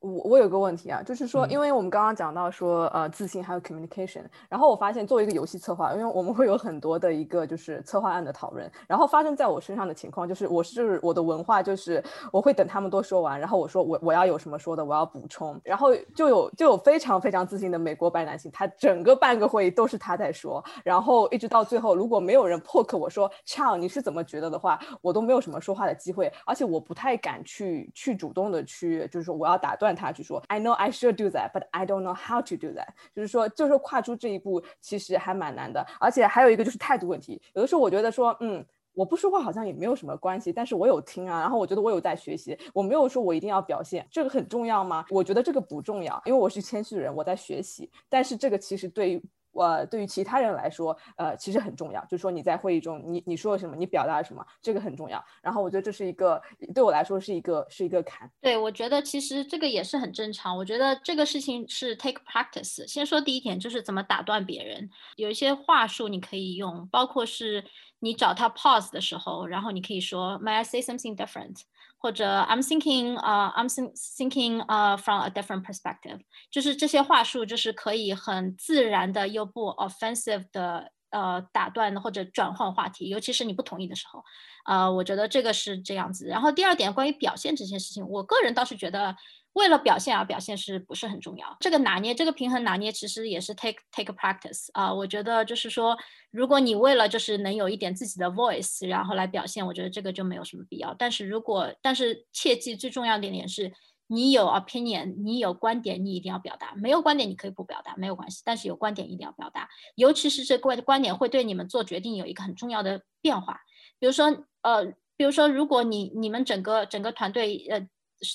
[0.00, 1.50] 我我有个问题啊，就是说，嗯。
[1.50, 32.56] 因为我们刚刚讲到说，呃，自信还有 communication，然后我发现作为一个游戏策划，因为我们会有很多的一个就是策划案的讨论，然后发生在我身上的情况就是，我是我的文化就是我会等他们都说完，然后我说我我要有什么说的，我要补充，然后就有就有非常非常自信的美国白男性，他整个半个会议都是他在说，然后一直到最后，如果没有人破克我说 Chow 你是怎么觉得的话，我都没有什么说话的机会，而且我不太敢去去主动的去，就是说我要打断他去说 I know I should do that, but I don't know how to
[32.56, 32.88] do that。
[33.14, 37.40] 就是说，就是跨出这一步其实还蛮难的，而且还有一个就是态度问题。
[37.54, 38.64] 有的时候我觉得说，嗯。
[38.94, 45.04] 我不说话好像也没有什么关系，但是我有听啊，然后我觉得我有在学习，我没有说我一定要表现，这个很重要吗？
[45.10, 49.22] 我觉得这个不重要，因为我是谦虚人，我在学习，但是这个其实对于
[49.58, 55.24] 呃，对于其他人来说，呃，其实很重要，就是说你在会议中，你你说了什么，你表达了什么，这个很重要。
[55.42, 56.40] 然后我觉得这是一个
[56.74, 58.30] 对我来说是一个是一个坎。
[58.40, 60.56] 对，我觉得其实这个也是很正常。
[60.56, 62.86] 我觉得这个事情是 take practice。
[62.86, 67.64] 先说第一点，就是怎么打断别人，有一些话术你可以用，包括是
[68.00, 71.62] 你找他 pause 的时候，然后你可以说 May I say something different？
[71.98, 73.68] 或者 I'm thinking，啊、uh,，I'm
[74.16, 76.20] thinking，啊、uh,，from a different perspective，
[76.50, 84.22] 就是这些话术，就是可以很自然的又不 offensive 的呃打断或者转换话题，尤其是你不同意的时候，
[84.66, 86.26] 呃，我觉得这个是这样子。
[86.26, 89.16] 然后第二点，关于表现这件事情，我个人倒是觉得。
[89.58, 91.56] 为了表现而表现是不是很重要？
[91.58, 95.96] 这个拿捏，这个平衡拿捏，其实也是 take take practice 啊、我觉得就是说，
[96.30, 100.94] 如果你为了就是能有一点自己的 voice，然后来表现，我觉得这个就没有什么必要。
[100.96, 103.72] 但是如果，但是切记最重要的一点是，
[104.06, 106.74] 你有 opinion，你有观点，你一定要表达。
[106.76, 108.42] 没有观点你可以不表达，没有关系。
[108.44, 113.60] 但是有观点一定要表达，尤其是这观观点会对你们做决定有一个很重要的变化。
[113.98, 114.26] 比如说，
[114.62, 114.84] 呃，
[115.16, 117.88] 比如说，如果你你们整个整个团队呃。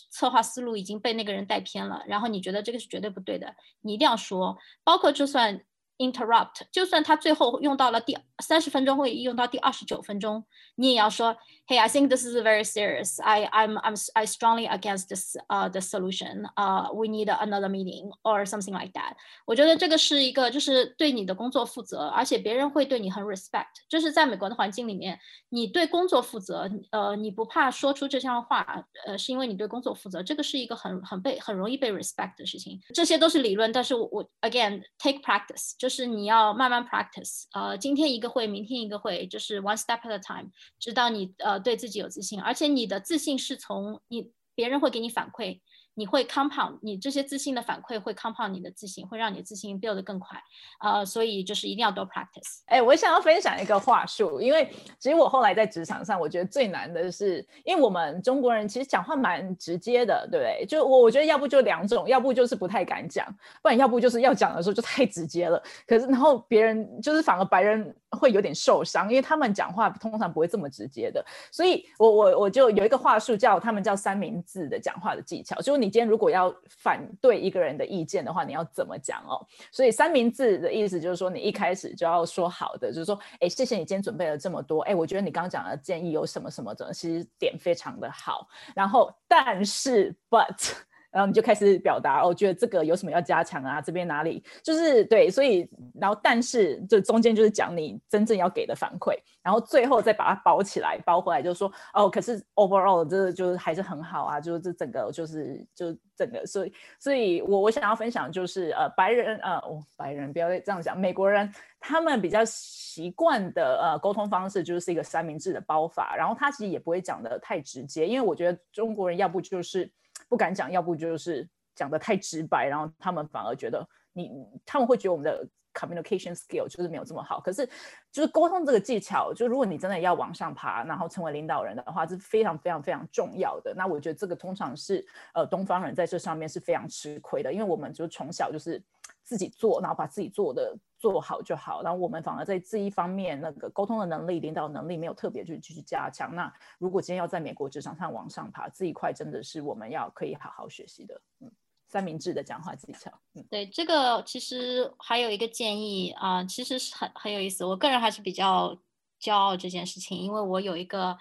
[0.10, 5.62] 策划思路已经被那个人带偏了，然后你觉得这个是绝对不对的，你一定要说，包括就算
[5.99, 10.45] interrupt，就算他最后用到了第三十分钟会议用到第二十九分钟，
[10.77, 11.37] 你也要说，
[11.67, 13.21] Hey, I think this is very serious.
[13.21, 16.47] I I'm I'm I strongly against this uh the solution.
[16.57, 19.17] Uh, we need another meeting or something like that.
[19.45, 23.67] 我觉得这个是一个就是对你的工作负责，而且别人会对你很 respect。
[23.89, 25.19] 就是在美国的环境里面，
[25.51, 32.81] 你对工作负责，呃，你不怕说出这项话，呃，是因为你对工作负责，这个是一个很很被很容易被 respect 的事情。
[32.95, 37.44] 这些都是理论，但是我我 again take practice， 就是你要慢慢 practice。
[37.52, 45.60] 呃，今天一个会，明天一个会，就是 one step at a time，直到你呃对自己有自信，而且你的自信是从你别人会给你反馈。
[45.96, 50.42] 你会 compound，你这些自信的反馈会 compound 你的自信，会让你自信 build 得更快。
[50.80, 52.62] 呃，所以就是一定要多 practice。
[52.66, 54.70] 哎，我想要分享一个话术，因为
[55.00, 60.66] 其实我后来在职场上，我觉得最难的是，因为我们中国人其实讲话蛮直接的，对不对？
[60.66, 63.26] 就我我觉得要不就两种，要不就是不太敢讲，
[63.62, 65.62] 不然要不就是要讲的时候就太直接了。
[65.88, 71.24] 可是然后别人就是反而白人会有点受伤，因为他们讲话通常不会这么直接的。
[71.52, 79.46] 所以我我我就有一个话术叫他们叫三明治的讲话的技巧，就是你今天如果要反对一个人的意见的话，你要怎么讲哦？
[79.72, 88.48] 所以三明治的意思就是说，你一开始就要说好的，就是说，哎，谢谢你今天准备了这么多，哎，我觉得你刚刚讲的建议有什么什么的，其实点非常的好。
[88.76, 90.72] 然后，但是，but。
[91.14, 93.80] 然后你就开始表达，哦，觉得这个有什么要加强啊？
[93.80, 111.48] 这边哪里就是对，所以然后但是就中间就是讲你真正要给的反馈，然后最后再把它包起来，包回来就是说，哦，可是 overall 这就是还是很好啊，就是这整个就是就整个，所以所以我我想要分享就是呃白人呃哦白人不要这样讲，美国人
[111.80, 119.92] 他们比较习惯的呃沟通方式就是一个三明治的包法，然后他其实也不会讲的太直接，因为我觉得中国人要不就是。
[120.34, 124.32] 不敢讲，要不就是讲的太直白，然后他们反而觉得你，
[124.66, 127.40] 他们会觉得我们的 communication skill 就是没有这么好。
[127.40, 127.70] 可是，
[128.12, 133.76] 就是沟通这个技巧，就如果你真的要往上爬，然后成为领导人的话，是非常非常非常重要的。
[133.76, 135.06] 那我觉得这个通常是
[135.36, 138.82] 呃东方人在这上面是非常吃亏的，因为我们就从小就是
[139.22, 146.34] 自己做，然后把自己做的做好就好，然后我们反而在这一方面那个沟通的能力、领导能力没有特别去去加强。
[146.34, 146.50] 那
[146.80, 151.22] 如果今天要在美国职场上往上爬，这一块真的是我们要可以好好学习的。
[151.42, 151.52] 嗯，
[151.90, 153.12] 三明治的讲话技巧。
[153.34, 157.66] 嗯，对，这个其实还有一个建议啊、其实是很很有意思。
[157.66, 158.74] 我个人还是比较
[159.20, 161.18] 骄傲这件事情，因为我有一个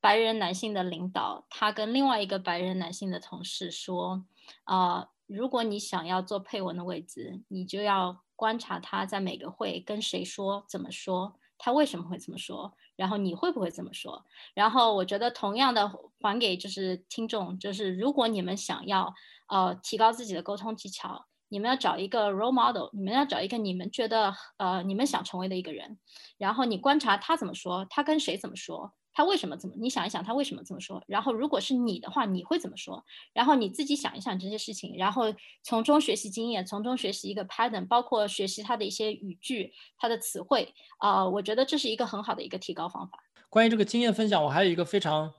[0.00, 4.24] 白人男性的领导，他跟另外一个白人男性的同事说，
[4.64, 12.72] 啊、如果你想要做配文的位置，你就要观察他在每个会跟谁说、怎么说，他为什么会这么说？
[12.94, 14.24] 然后你会不会这么说？
[14.54, 19.12] 然后我觉得同样的还给就是听众，就是如果你们想要
[19.48, 25.98] 呃提高自己的沟通技巧，你们要找一个 role model，你们要找一个你们觉得呃你们想成为的一个人，
[26.38, 28.92] 然后你观察他怎么说，他跟谁怎么说。
[29.16, 29.72] 他为什么这么？
[29.78, 31.02] 你想一想，他为什么这么说？
[31.06, 33.02] 然后，如果是你的话，你会怎么说？
[33.32, 40.74] 然后你自己想一想这些事情，然后从中学习经验，从中学习一个 pattern，包括学习他的一些语句、他的词汇。
[40.98, 43.18] 啊，我觉得这是一个很好的一个提高方法。
[43.48, 45.32] 关于这个经验分享，我还有一个非常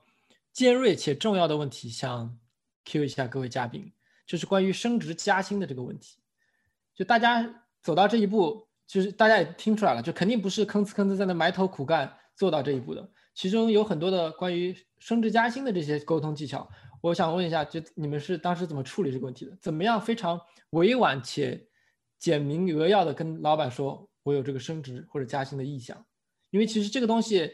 [0.52, 2.36] 尖锐且重要的问题想
[2.84, 3.92] Q 一下各位嘉宾，
[4.26, 6.18] 就是关于升职加薪的这个问题。
[6.96, 13.08] 就大家走到这一步，就是大家也听出来了，就肯定不是吭哧吭哧在那埋头苦干做到这一步的。
[13.38, 16.68] 其中有很多的关于升职加薪的这些沟通技巧，
[17.00, 19.56] 我想问一下，就你们是当时怎么处理这个问题的？
[19.62, 21.68] 怎么样非常委婉且
[22.18, 26.04] 简明扼要的跟老板说，我有这个升职或者加薪的意向？
[26.50, 27.48] 因为其实这个东西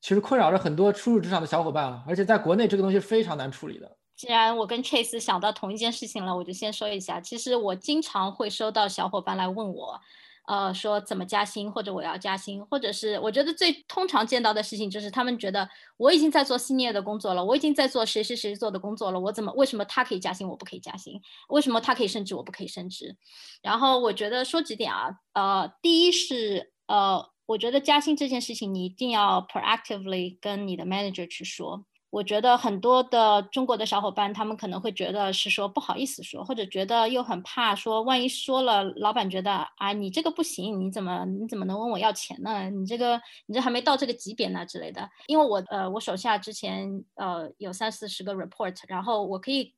[0.00, 3.98] 其实困扰着很多初入职场的小伙伴啊，而且在国内这个东西非常难处理的。
[4.16, 10.00] 既然我跟 Chase 想到同一件事情了，我就先说一下，其实我经常会收到小伙伴来问我。
[10.46, 21.20] 呃，说怎么加薪，或者我要加薪，或者是我觉得最通常见到的事情就是他们觉得我已经在做 senior 的工作了，我已经在做谁谁谁做的工作了，我怎么为什么他可以加薪，我不可以加薪？
[21.48, 23.16] 为什么他可以升职，我不可以升职？
[23.62, 31.86] 然后我觉得说几点啊，呃，第一是呃，我觉得加薪这件事情你一定要 proactively 跟你的 manager 去说。
[32.14, 42.70] 我觉得很多的中国的小伙伴，他们可能会觉得是说不好意思说，或者觉得又很怕说，万一说了，老板觉得啊，你这个不行，你怎么你怎么能问我要钱呢？
[42.70, 45.10] 你这个你这还没到这个级别呢之类的。
[45.26, 49.74] 因为我呃，我手下之前呃有三四十个 report，然后我可以。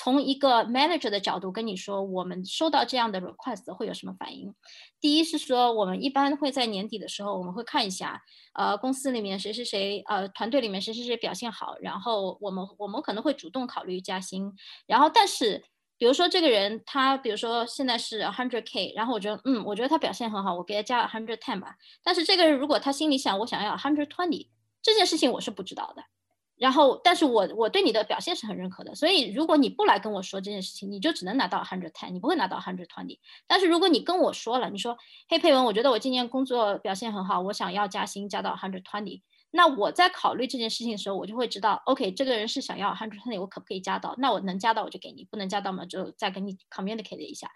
[0.00, 4.54] 从一个 manager 的角度跟你说，我们收到这样的 request 会有什么反应？
[5.00, 8.22] 第一是说，我们一般会在年底的时候，我们会看一下，
[8.52, 14.52] 呃，公司里面谁谁谁，呃，团队里面谁谁谁表现好，然后我们我们可能会主动考虑加薪。
[14.86, 15.64] 然后，但是
[15.96, 21.74] 比如说这个人他，比如说现在是 hundred k，然后我觉得，嗯，我觉得他表现很好，我给他加 hundred ten 吧。
[22.04, 24.46] 但是这个人如果他心里想，我想要 hundred twenty，
[24.80, 26.04] 这件事情我是不知道的。
[26.58, 33.18] 然后，但是我我对你的表现是很认可的，所以如果你不来跟我说这件事情，你就只能拿到 hundred ten，你不会拿到 hundred twenty。
[33.46, 34.98] 但是如果你跟我说了，你说，
[35.28, 44.16] 嘿，佩文，我觉得我今年工作表现很好，我想要加薪加到 hundred twenty，那我在考虑这件事情的时候，我就会知道，OK，这个人是想要 hundred twenty，我可不可以加到？
[44.18, 47.48] 那我能加到我就给你，不能加到嘛就再跟你 communicate 一下。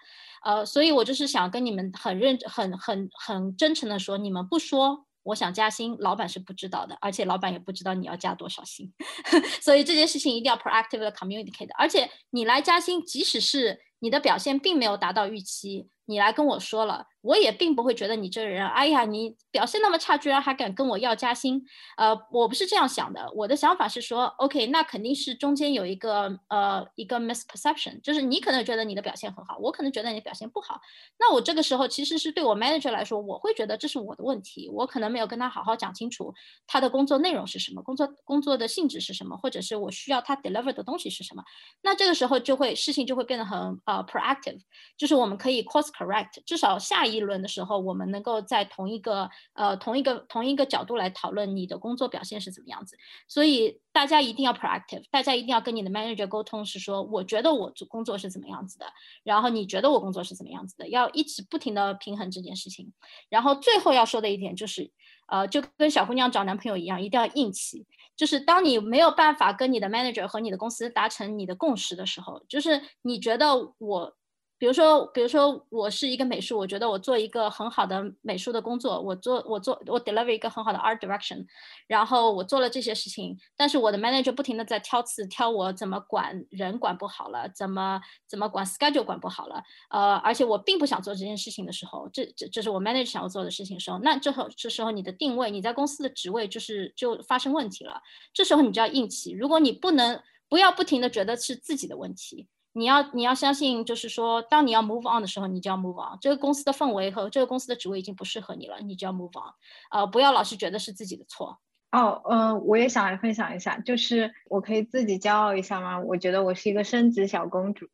[0.44, 5.06] 呃，所以我就是想跟你们很认很很很真诚的说，你们不说。
[5.24, 8.92] 我想加薪，老板是不知道的，而且老板也不知道你要加多少薪，
[9.62, 11.70] 所以这件事情一定要 proactive 的 communicate。
[11.78, 17.06] 而且你来加薪，即使是你的表现并没有达到预期，你来跟我说了。
[17.22, 21.64] 我也并不会觉得你这个人，哎呀，你表现那么差，居然还敢跟我要加薪，
[21.96, 23.30] 呃，我不是这样想的。
[23.34, 30.80] 我的想法是说，OK，那肯定是中间有一个呃一个 misperception，就是你可能觉得你的表现很好，我可能觉得你表现不好。
[31.16, 36.34] 那我这个时候其实是对我 manager 来说，我会觉得这是我的问题，我可能没有跟他好好讲清楚
[36.66, 41.44] 他的工作内容是什么，工作工作的性质是什么，或者是我需要他 deliver 的东西是什么。
[41.82, 43.56] 那这个时候就会事情就会变得很
[43.86, 44.58] 呃 proactive，
[44.96, 47.11] 就是我们可以 course correct，至少下一。
[47.12, 52.96] 议论的时候，我们能够在同一个呃同一个同一个角度来讨论你的工作表现是怎么样子。
[53.28, 58.86] 所以大家一定要 proactive，大家一定要跟你的 manager 沟通，是说我觉得我做工作是怎么样子的，
[59.22, 62.92] 然后你觉得我工作是怎么样子的，要一直不停的平衡这件事情。
[63.28, 64.90] 然后最后要说的一点就是，
[65.26, 67.86] 呃，就跟小姑娘找男朋友一样，一定要硬气。
[68.16, 74.16] 就是当你没有办法跟你的 manager 和你的公司达成你的共识的时候，就是你觉得我。
[74.62, 81.44] 比如说，比如说我是一个美术，我觉得我做一个很好的美术的工作，我做我做我 deliver 一个很好的 art direction，
[81.88, 98.00] 然后我做了这些事情，但是我的 manager 不停的在挑刺，挑我怎么管人管不好了，怎么怎么管 schedule 管不好了，呃，而且我并不想做这件事情的时候，这这这是我 manager 想要做的事情的时候，那这后这时候你的定位，你在公司的职位就是就发生问题了，
[98.32, 102.46] 这时候你就要硬气，如果你不能不要不停的觉得是自己的问题。
[102.74, 106.18] 你要你要相信，就是说，当你要 move on 的时候，你就要 move on。
[106.20, 109.52] 这个公司的氛围和这个公司的职位已经不适合你了，你就要 move on。
[109.90, 111.58] 呃，不要老是觉得是自己的错。
[111.90, 116.00] 哦，嗯，我也想来分享一下，就是我可以自己骄傲一下吗？
[116.00, 117.86] 我觉得我是一个升职小公主。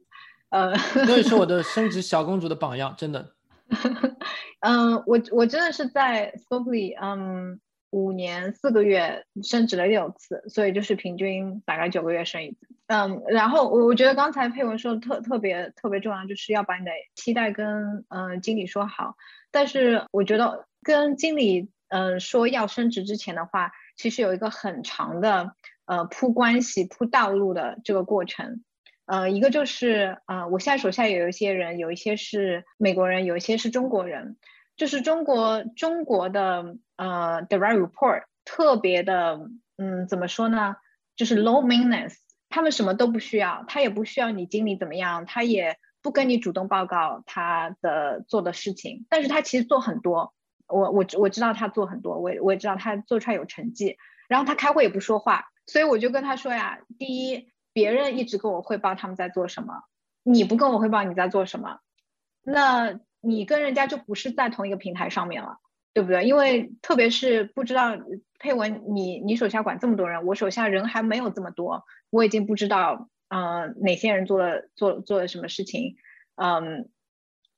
[0.51, 0.73] 呃，
[1.07, 3.35] 你也是我的 升职小公主的榜样，真的。
[4.61, 7.61] 嗯，我我真的是在 s o p l y 嗯。
[7.91, 12.69] 五年四个月升职了六次，所以就是平均大概九个月升一次。
[12.89, 19.15] 嗯，然后我我觉得刚才佩文说的特特别特别重要，就是要把你的期待跟嗯经理说好。
[19.51, 25.53] 但是我觉得跟经理嗯说要升职之前的话，其实有一个很长的
[25.85, 28.63] 呃铺关系、铺道路的这个过程。
[29.07, 34.37] 呃，一个就是呃，我现在手下有一些人，有一些是美国人，有一些是中国人。
[34.77, 39.41] 就是中国中国的呃 direct report 特别的，
[39.77, 40.77] 嗯，怎么说呢？
[41.17, 42.15] 就是 low maintenance，
[42.49, 50.35] 他们什么都不需要，他也不需要你经理怎么样，他也不跟你主动报告他的做的事情，但是他其实做很多。
[50.67, 53.97] 我我我知道他做很多，我我也知道他做出来有成绩。
[54.29, 57.53] 然后他开会也不说话，所以我就跟他说呀，第一。
[57.71, 59.85] 别人一直跟我汇报他们在做什么，
[60.25, 61.79] 你不跟我汇报你在做什么，
[62.43, 65.59] 那你跟人家就不是在同一个平台上面了，
[65.95, 66.25] 对不对？
[66.25, 67.97] 因为特别是不知道
[68.39, 75.97] 佩文，你你手下管这么多人，我手下人还没有这么多，我已经不知道嗯哪些人做了做做了什么事情，
[76.37, 76.89] 嗯，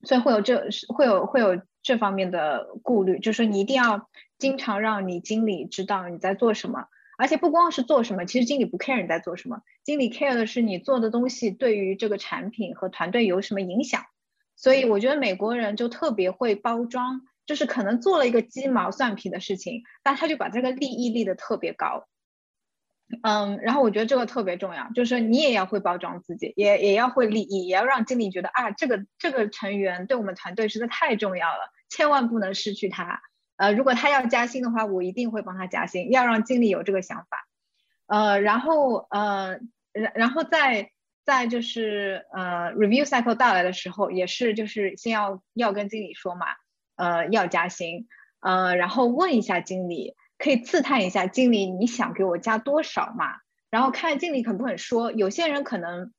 [0.03, 4.09] 所以会有这会有会有这方面的顾虑，就是你一定要
[4.39, 6.87] 经常让你经理知道你在做什么。
[7.19, 14.05] 而且不光是做什么，其实经理不 care 你在做什么，经理 care 的是你做的东西对于这个产品和团队有什么影响。
[14.57, 17.21] 所以我觉得美国人就特别会包装，
[17.51, 22.07] 就是可能做了一个鸡毛蒜皮的事情，但他就把这个利益立得特别高。
[23.25, 33.21] 嗯，然后我觉得这个特别重要，就是你也要会包装自己，也也要会利益，也要让经理觉得啊，这个这个成员对我们团队实在太重要了，千万不能失去他。
[33.57, 37.49] 呃，如果他要加薪的话，我一定会帮他加薪，要让经理有这个想法。
[38.07, 39.59] 呃，然后呃，
[39.91, 40.93] 然然后再
[41.25, 46.47] 再就是呃，review cycle 到来的时候，也是就是先要要跟经理说嘛，
[47.01, 48.09] 呃，要加薪，
[48.41, 53.37] 呃，然后问一下经理，可以刺探一下经理你想给我加多少嘛，
[53.71, 55.11] 然后看经理肯不肯说。
[55.11, 56.13] 有些人可能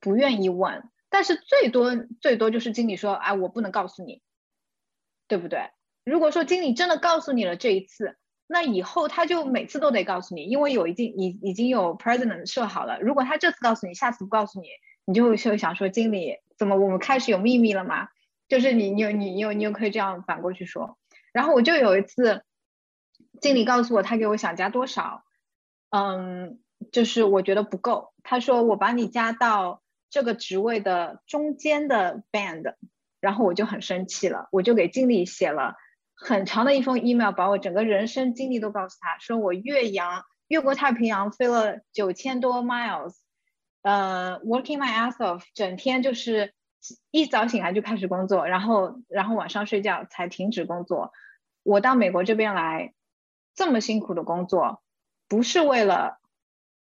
[0.00, 4.22] 不愿意问，但是最多最多就是经理说，哎，我不能告诉你，
[5.26, 5.70] 对不对？
[6.04, 8.16] 如果说经理真的告诉你了这一次，
[8.46, 13.00] 那以后他就每次都得告诉你，因为有一定已已经有 president 设好了。
[13.00, 14.68] 如果他这次告诉你，下次不告诉你，
[15.04, 18.08] 你就会就想说经理怎么我们开始有秘密了吗？
[18.48, 20.98] 就是你你有你你有你有可以这样反过去说。
[21.32, 22.42] 然后我就有一次，
[23.40, 25.22] 经理告诉我他给我想加多少，
[25.90, 26.58] 嗯，
[26.90, 32.74] 就是我觉得不够，他说我把你加到这个职位的中间的 band，
[33.20, 35.76] 然后我就很生气了，我就给经理写了。
[36.20, 43.14] 很长的一封 email，把我整个人生经历都告诉他，说我越洋越过太平洋飞了九千多 miles，
[43.82, 46.54] 呃，working my ass off，整天就是
[47.10, 51.12] 一早醒来就开始工作，然后然后晚上睡觉才停止工作。
[51.62, 52.94] 我到美国这边来
[53.54, 54.82] 这么辛苦的工作，
[55.28, 56.18] 不是为了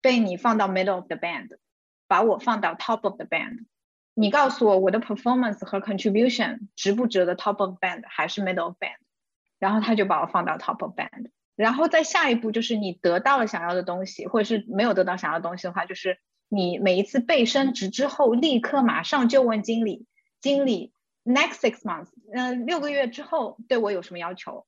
[0.02, 1.58] 被你放到 middle of the band，
[2.08, 3.66] 把我放到 top of the band。
[4.14, 8.98] 你告诉我我的 performance 和 contribution 值不值得 top of band 还是 middle of band？
[9.60, 16.20] 然后他就把我放到 top of band，然后在下一步就是你得到了想要的东西，或者是没有得到想要的东西的话，就是
[16.50, 20.06] 你每一次被升职之后，立刻马上就问经理，
[20.40, 20.94] 经理
[21.26, 24.66] next six months，嗯，六个月之后对我有什么要求？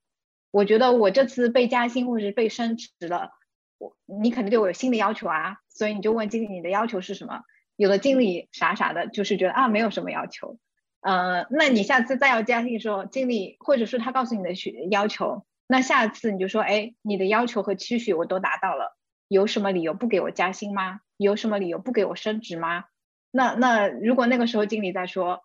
[0.52, 3.32] 我觉得我这次被加薪或者是被升职了，
[3.78, 7.42] 我你肯定对我有新的要求啊，所以你就问经理你的要求是什么？
[7.76, 10.58] 有的经理傻傻的，就是觉得啊没有什么要求。
[11.02, 18.98] 呃，那你下次再要加薪的时候，经理或者是他告诉你的需要求，那下次你就说，哎，你的要求和期许我都达到了，
[19.30, 21.00] 有什么理由不给我加薪吗？
[21.16, 22.84] 有什么理由不给我升职吗？
[23.32, 25.44] 那那如果那个时候经理在说，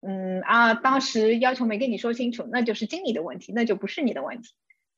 [0.00, 4.50] 嗯啊，当时要求没跟你说清楚，那就是经理的问题，那就不是你的问题，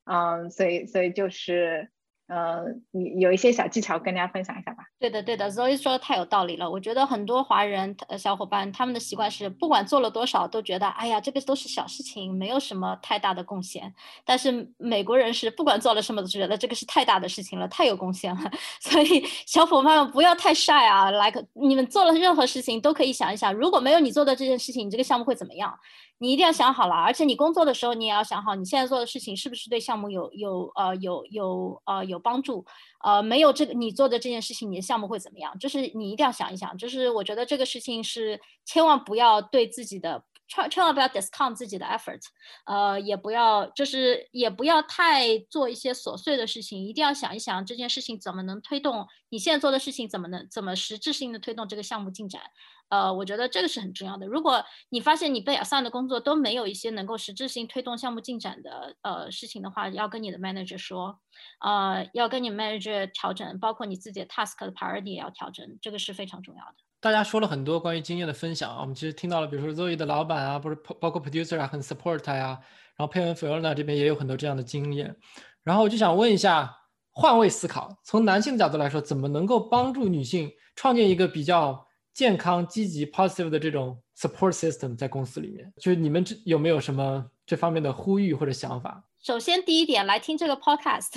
[0.03, 1.89] 嗯，所以所以就是。
[2.27, 4.83] 呃，有有一些小技巧跟大家分享一下吧。
[4.99, 6.69] 对的，对的，Zoe 说的太有道理了。
[6.69, 13.93] 我觉得很多华人小伙伴他们的习惯是，不管做了多少，都觉得哎呀，这个都是小事情，没有什么太大的贡献。
[14.25, 18.51] 但是美国人是不管做了什么，都觉得这个是太大的事情了，太有贡献了。
[18.81, 25.77] 所以小伙伴们不要太晒啊，like 你们做了任何事情都可以想一想，如果没有你做的这件事情，你这个项目会怎么样？
[26.17, 32.65] 你一定要想好了，而且你工作的时候，你也要想好，你现在做的事情是不是对项目有有呃有有呃有帮助？
[33.03, 35.57] 呃，没有这个你做的这件事情，你的项目会怎么样？
[35.59, 40.23] 就是你一定要想一想，就是我觉得这个事情是千万不要对自己的。
[40.47, 42.21] 千千万不要 discount 自己的 effort，
[42.67, 52.43] 呃，也不要就是也不要太做一些琐碎的事情，一定要想一想这件事情怎么能推动你现在做的事情怎么能怎么实质性的推动这个项目进展，
[52.89, 54.27] 呃，我觉得这个是很重要的。
[54.27, 61.19] 如果你发现你被 assign 的工作都没有一些能够实质性推动项目进展的呃事情的话，要跟你的 manager 说，
[61.59, 66.75] 呃，要跟你 manager 调整，包括你自己的 task 的 priority 也要调整，这个是非常重要的。
[67.01, 72.59] 大家说了很多关于经验的分享啊，我们其实听到了，比如说 Zoe 的老板啊，不是包括 producer 啊，很 support 他呀，
[72.97, 75.15] 然后佩文 Fiona 这边也有很多这样的经验，
[75.63, 76.75] 然后我就想问一下，
[77.11, 81.84] 换位思考，从男性的角度来说，怎么能够帮助女性创建一个比较
[82.15, 85.71] 健康、积极、positive 的这种 support system 在公司里面？
[85.75, 89.03] 就是你们这有没有什么这方面的呼吁或者想法？
[89.21, 91.09] 首先，第一点来听这个 podcast。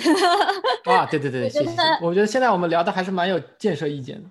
[0.91, 1.71] 啊，对对对，谢谢。
[2.01, 4.29] 我觉得现在我们聊的还是蛮有建设意见的。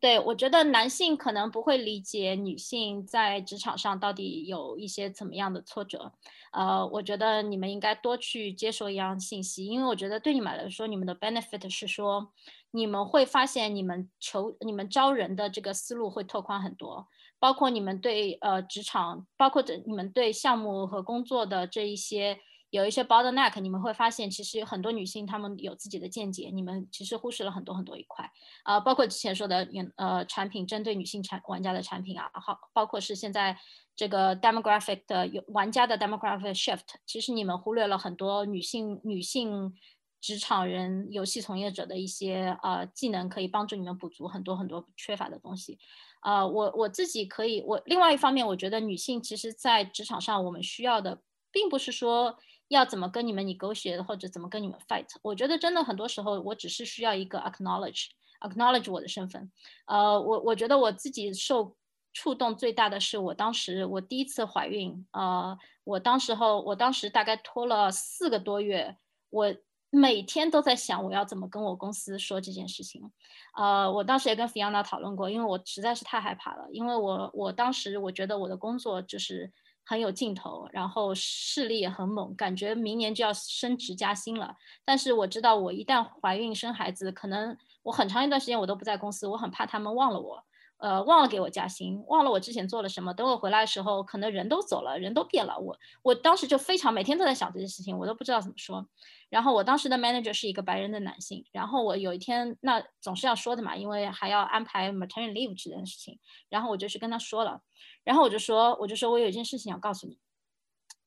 [0.00, 6.10] 对，我觉得男性可能不会理解女性在职场上到底有一些怎么样的挫折。
[6.52, 12.32] 呃，我觉得你们应该多去接受一样信息，因为我觉得对你们来说，你们的 benefit 是说，
[12.72, 17.06] 你们会发现你们求、你们招人的这个思路会拓宽很多，
[17.38, 22.38] 包括你们对呃职场，包括这你们对项目和工作的这一些。
[22.72, 28.30] 有一些 bottleneck，你们会发现其实有很多女性她们有自己的见解，你们其实忽视了很多很多一块
[28.62, 29.66] 啊，包括之前说的
[29.96, 33.58] 呃产品针对女性产玩家的产品啊，好，包括是现在
[33.96, 39.74] 这个 demographic 的有玩家的 demographic shift，其实你们忽略了很多女性女性
[40.20, 45.78] 职场人游戏从业者的一些呃技能，可以帮助你们补足很多很多缺乏的东西。
[46.20, 52.38] 啊，我我自己可以，我另外一方面，我觉得女性其实在职场上我们需要的，并不是说。
[52.70, 55.08] 要怎么跟你们你狗血或者怎么跟你们 fight？
[55.22, 59.50] 我觉得真的很多时候，我只是需要一个 acknowledge，acknowledge 我的身份。
[59.86, 61.76] 呃，我我觉得我自己受
[62.12, 68.96] 触动最大的是，我当时我第一次怀孕，呃，我当时候我当时大概拖了四个多月，
[69.30, 69.52] 我
[69.90, 73.10] 每天都在想我要怎么跟我公司说这件事情。
[73.56, 79.52] 呃，我当时也跟 Fiona 讨论过，因为我实在是太害怕了，因为我我当时我觉得我的工作就是。
[79.82, 84.54] 很有劲头，然后势力也很猛，感觉明年就要升职加薪了。
[84.84, 90.44] 但是我知道，我一旦怀孕生孩子，可能我很长一段时间我都不在公司，我很怕他们忘了我。
[90.80, 93.12] 呃，忘了给我加薪，忘了我之前做了什么。
[93.12, 95.58] 等我回来的时候，可能人都走了，人都变了。
[95.58, 98.86] 我我当时就非常每天都在想这件事情，我都不知道怎么说。
[99.28, 101.44] 然后我当时的 manager 是一个白人的男性。
[101.52, 106.18] 然后我有一天，那总是要说的嘛，因为还要安排 maternity leave 这件事情。
[106.48, 107.60] 然后我就去跟他说了，
[108.02, 110.18] 然后我就说，我就说我有一件事情要告诉你。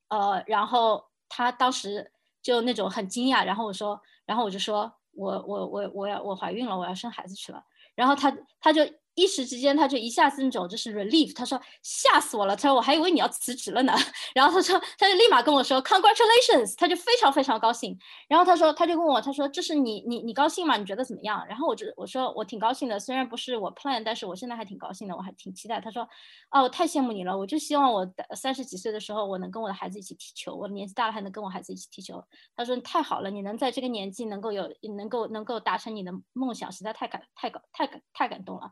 [0.09, 2.11] 呃，然后他当时
[2.43, 3.43] 就那种很惊讶。
[3.43, 7.63] 然后我说，然后我就说我我我我要我怀孕了，我要生孩子去了。
[7.95, 8.87] 然后他他就。
[9.15, 13.93] 一时之间，他就一下子那种就是 relief，他说吓死我了，他说我还以为你要辞职了呢。
[14.33, 17.97] 然后他说，他就立马跟我说 congratulations，他就非常非常高兴。
[18.27, 20.77] 然后他说，他就问我，他说这是你你你高兴吗？
[20.77, 21.45] 你觉得怎么样？
[21.47, 25.79] 然后我就我说我挺高兴的，虽然不是我 plan，但是我现在还挺高兴的，我还挺期待。
[25.79, 26.03] 他说，
[26.51, 32.23] 哦，我太羡慕你了，我就希望我三十几岁的时候，我能跟我的孩子一起踢球，我年纪大了还能跟我孩子一起踢球。
[32.55, 38.71] 他说你太好了，你能在这个年纪能够有能够能够达成你的梦想，实在太感太感太感太感动了。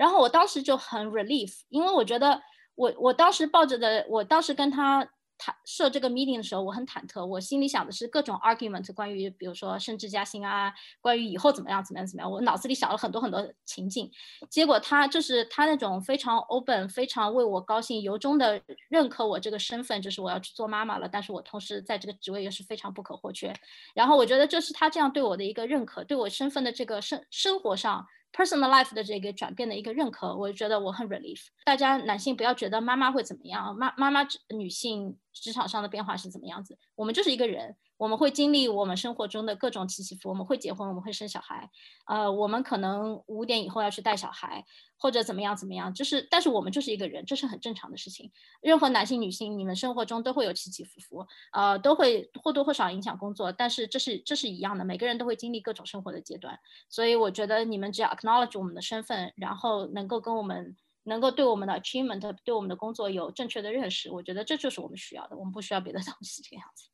[0.00, 2.40] 然后我当时就很 relief，因为我觉得
[2.74, 10.72] 我我当时抱着的，我当时跟他谈设这个 meeting 的时候，我很忐忑，我心里想的是各种 argument，关于比如说升职加薪啊，
[11.02, 14.10] 关于以后怎么样怎么样怎么样，我脑子里想了很多很多情境。
[14.48, 23.52] 结果他就是他那种非常 open，非常为我高兴，由衷的认可我这个身份，就是我要去做妈妈了，但是我同时在这个职位又是非常不可或缺。
[23.94, 28.06] 然后我觉得这是他这样对我的一个认可，对我身份的这个生生活上。
[28.32, 31.46] Personal life 的这个转变的一个认可，我觉得我很 relief。
[31.64, 37.76] 大家男性不要觉得妈妈会怎么样，妈妈妈女性职场上的变化是怎么样子，我们就是一个人。
[38.00, 41.68] 我们会经历我们生活中的各种起起伏，我们会结婚，我们会生小孩，
[42.06, 44.64] 呃，我们可能五点以后要去带小孩，
[44.96, 48.32] 或者怎么样怎么样，就是，但是我们就是一个人，这是很正常的事情。
[48.62, 56.58] 任何男性、女性，你们生活中都会有起起伏伏，呃，都会或多或少影响工作，但是这是这是一样的，每个人都会经历各种生活的阶段。
[56.88, 66.88] 所以我觉得你们只要 acknowledge 我们的身份，然后能够跟我们，能够对我们的 achievement，对我们的工作有正确的认识，我觉得这就是我们需要的，我们不需要别的东西，这个样子。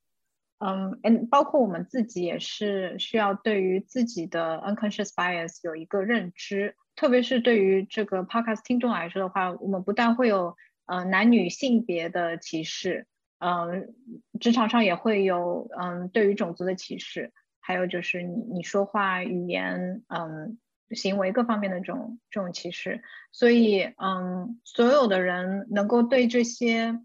[0.59, 13.07] 嗯，嗯，包括我们自己也是需要对于自己的 unconscious bias 有一个认知，特别是对于这个 podcast 听众来说的话，我们不但会有呃男女性别的歧视，
[13.39, 13.95] 嗯，
[14.41, 20.57] 职场上也会有嗯对于种族的歧视，还有就是你你说话语言嗯
[20.93, 26.99] 行为各方面的这种这种歧视，所以嗯所有的人能够对这些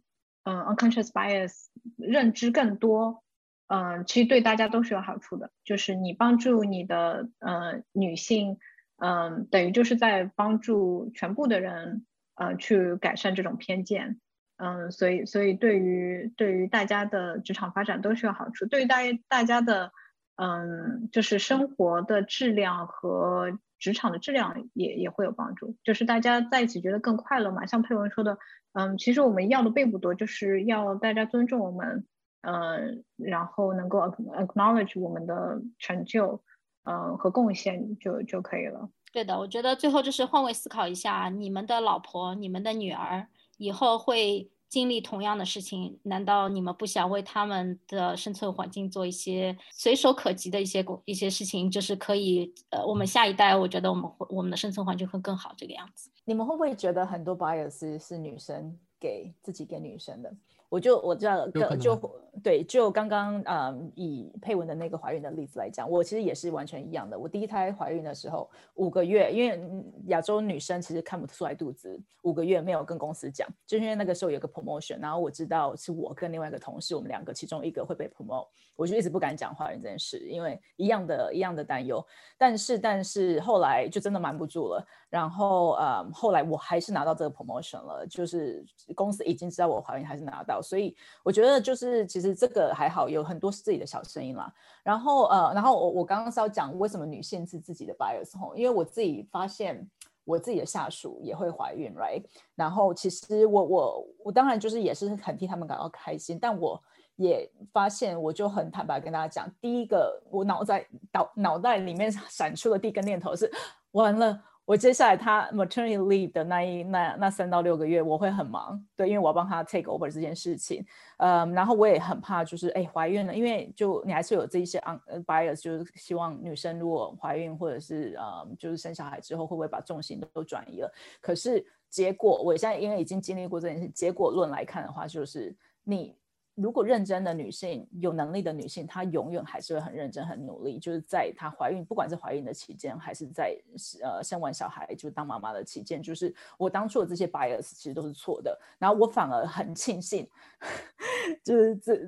[0.45, 1.66] 嗯 unconscious bias
[1.97, 3.26] 认知更多。
[3.74, 8.57] 嗯，其实对大家都是有好处的，就是你帮助你的呃女性，
[8.97, 12.05] 嗯，等于就是在帮助全部的人，
[12.36, 14.19] 呃，去改善这种偏见，
[14.57, 18.97] 嗯，所以所以对于对于大家的职场发展都是有好处，对于大
[19.30, 19.93] 大家的
[20.36, 27.65] 嗯，就是生活的质量和职场的质量也也会有帮助，就是大家在一起觉得更快乐嘛。
[27.65, 28.38] 像佩文说的，
[28.74, 32.05] 嗯，其实我们要的并不多，就是要大家尊重我们，
[32.42, 36.42] 嗯，然后能够 acknowledge 我们的成就，
[36.84, 38.90] 嗯和贡献就就可以了。
[39.11, 44.49] 对的，我觉得最后就是换位思考一下，你们的老婆、你们的女儿以后会。
[44.72, 51.70] 经历同样的事情，难道你们不想为他们的生存环境做一些随手可及的一些工一些事情？
[51.70, 56.10] 就是可以，呃，我们下一代，我觉得我们会我们的生存环境会更好，这个样子。
[56.24, 60.34] 你们会不会觉得很多 bias 是女生给自己给女生的？
[60.72, 61.45] 我就我知道，
[61.76, 62.11] 就
[62.41, 67.19] 对，就刚刚嗯，以佩文的那个怀孕的例子来讲，我其实也是完全一样的。
[67.19, 69.60] 我第一胎怀孕的时候，五个月，因为
[70.06, 78.48] 亚洲女生其实看不出来肚子，五个月没有跟公司讲，就因为那个时候有个 promotion，然后我知道是我跟另外一个同事，我们两个其中一个会被 promote，
[78.82, 82.03] 我就一直不敢讲怀孕这件事，因为一样的一样的担忧。
[82.36, 90.60] 但是但是后来就真的瞒不住了，然后呃，后来我还是拿到这个 promotion 了，就是公司已经知道我怀孕，还是拿到。
[90.60, 94.52] 所以我觉得就是其实这个还好，有很多是自己的小声音啦。
[94.82, 99.88] 然后呃，然后我我刚刚是要讲为什么女性是自己的 bias 吼，因为我自己发现
[100.24, 102.24] 我自己的下属也会怀孕，right？
[102.56, 106.82] 然后其实我我我当然就是也是很替他们感到开心，但我
[107.16, 113.52] 也发现我就很坦白跟大家讲，第一个我脑在脑脑袋里面 闪出的第一个念头是
[113.92, 114.44] 完了。
[114.64, 120.86] 我接下来他 maternity leave 的那一那那三到六个月，我会很忙，对，因为我要帮他 take over 这件事情，
[121.18, 130.94] 嗯，然后我也很怕，就是哎怀孕了，因为就你还是有这一些 on bias，就是希望女生如果怀孕或者是呃就是生小孩之后，会不会把重心都转移了？
[131.20, 136.16] 可是结果我现在因为已经经历过这件事，结果论来看的话，就是你。
[136.62, 140.78] 如果认真的女性，有能力的女性，她永远还是会很认真、很努力。
[140.78, 143.58] 就是在她怀孕，不管是怀孕的期间，还是在
[144.02, 148.58] 呃生完小孩就当妈妈的期间，就是我当初的这些 bias 其实都是错的。
[148.78, 150.28] 然后我反而很庆幸，
[151.44, 152.00] 就是这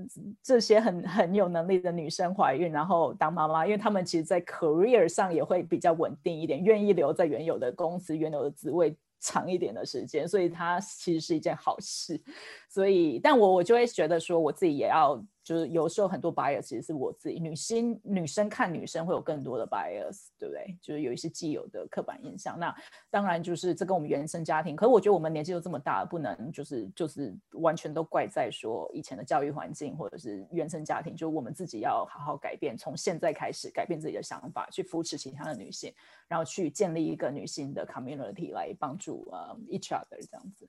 [0.42, 8.96] 这些很很有能力的女生怀孕，然后当妈妈，因为她们其实，在 career 上也会比较稳定一点，愿意留在原有的公司、原有的职位。
[9.24, 12.22] 长一点的时间，所以它其实是一件好事。
[12.70, 15.26] 所以，但我我就会觉得说，我自己也要。
[15.44, 20.78] 就是有时候很多 bias 其实是我自己，女性女生看女生会有更多的 bias，对不对？
[20.82, 22.58] 就是有一些既有的刻板印象。
[22.58, 22.74] 那
[23.10, 35.94] 当然就是这跟我们原生家庭，可是我觉得我们年纪都这么大，不能就是就是完全都怪在说以前的教育环境或者是原生家庭，就我们自己要好好改变，从现在开始改变自己的想法，去扶持其他的女性，
[36.28, 40.68] 然后去建立一个女性的 community 来帮助呃 each other 这样子。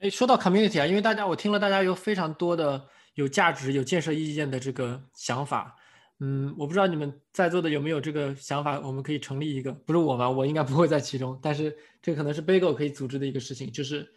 [0.00, 5.74] 哎，说到 community 啊，因为大家我听了大家有非常多的有价值、有建设意见的这个想法，
[6.20, 10.30] 嗯，我不知道你们在座的有没有这个想法，我们可以成立一个，不是我吧？
[10.30, 14.08] 我应该不会在其中，但是这可能是 Bagel 可以组织的一个事情，就是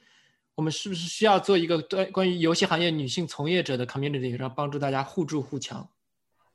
[0.54, 5.90] 我们是不是需要做一个对关于游戏行业女性从业者的 community，然后帮助大家互助互强。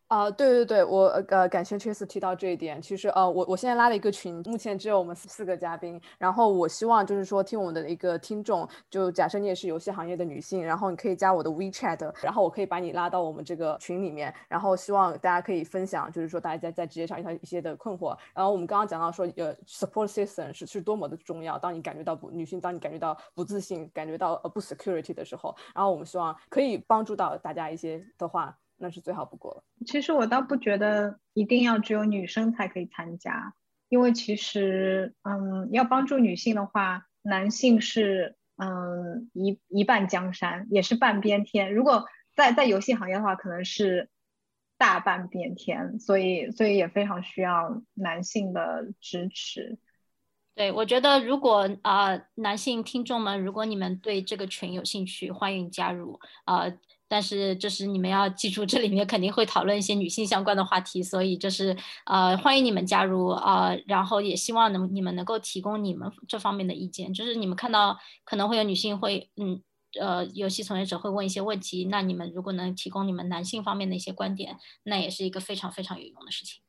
[0.09, 2.81] 啊，对对对，我呃感谢 Trace 提到这一点。
[2.81, 6.01] 其实呃，我我现在拉了一个群，目前只有我们四四个嘉宾。
[6.17, 14.33] 然后我希望就是说，听我们的一个听众，就假设你也是游戏行业的女性，然后你可以加我的 WeChat，然后我可以把你拉到我们这个群里面。
[14.49, 18.17] 然后希望大家可以分享，就是说大家在在职业上遇到一些的困惑。
[18.33, 21.59] 然后我们刚刚讲到说，呃，support system 是是多么的重要。
[21.59, 28.57] 当你感觉到不女性，当你感觉到不自信，感觉到呃不 security 的时候，然后我们希望可以帮助到大家一些的话。
[28.79, 29.65] 那是最好不过了。
[29.87, 33.55] 其实我倒不觉得一定要只有女生才可以参加，
[33.89, 41.75] 因为其实，嗯，要帮助女性的话，男性是，嗯，一一半江山，也是半边天。
[41.75, 44.11] 如果在在游戏行业的话，可能是
[44.77, 49.79] 大半边天，所以所以也非常需要男性的支持。
[50.55, 56.65] 对，我觉得如果啊，男性听众们，如果你们对这个群有兴趣，欢迎加入啊。
[57.09, 61.77] 但是就是你们要记住，这里面肯定会讨论一些女性相关的话题，所以就是
[62.07, 67.13] 呃欢迎你们加入啊，然后也希望能你们能够提供你们这方面的意见。
[67.15, 69.63] 就是你们看到可能会有女性会嗯
[70.01, 76.61] 呃游戏从业者会问一些问题，那你们如果能提供你们男性方面的一些观点，那也是一个非常非常有用的事情。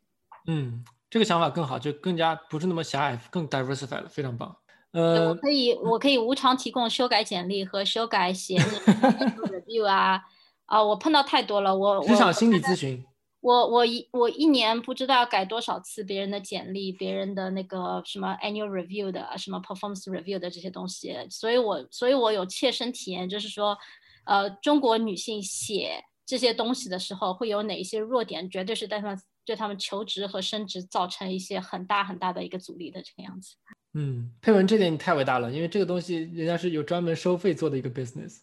[0.47, 4.55] 嗯，这个想法更好，就更加不是那么狭隘，更 diversified 了，非常棒。
[4.91, 8.57] 呃，我可以，我可以无偿提供修改简历和修改写
[9.51, 10.23] review 啊
[10.65, 10.84] 啊！
[10.84, 13.05] 我碰到太多了，我职场心理咨询，
[13.41, 23.77] 我我一我一年不知道要改多少次别人的简历，别人的那个什么 annual review 的，什么 performance review 的这些东西，所以我所以我有切身体验，就是说，
[24.23, 33.55] 呃，中国女性写这些东西的时候，会有哪一些弱点，绝对是对他们对他们求职和升职造成一些很大很大的一个阻力的这个样子。
[33.99, 38.41] 嗯，佩文这点你太伟大了，因为这个东西人家是有专门收费做的一个 business。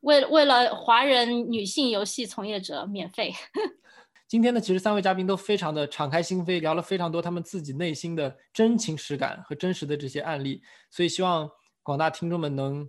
[0.00, 3.34] 为为了华人女性游戏从业者免费。
[4.26, 11.50] 今天呢，其实三位嘉宾都非常的敞开心扉，聊了非常多他们自己内心的真情实感和真实的这些案例，所以希望
[11.82, 12.88] 广大听众们能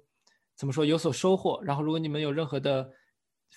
[0.55, 1.61] 怎么说有所收获。
[1.65, 2.89] 然后，如果你们有任何的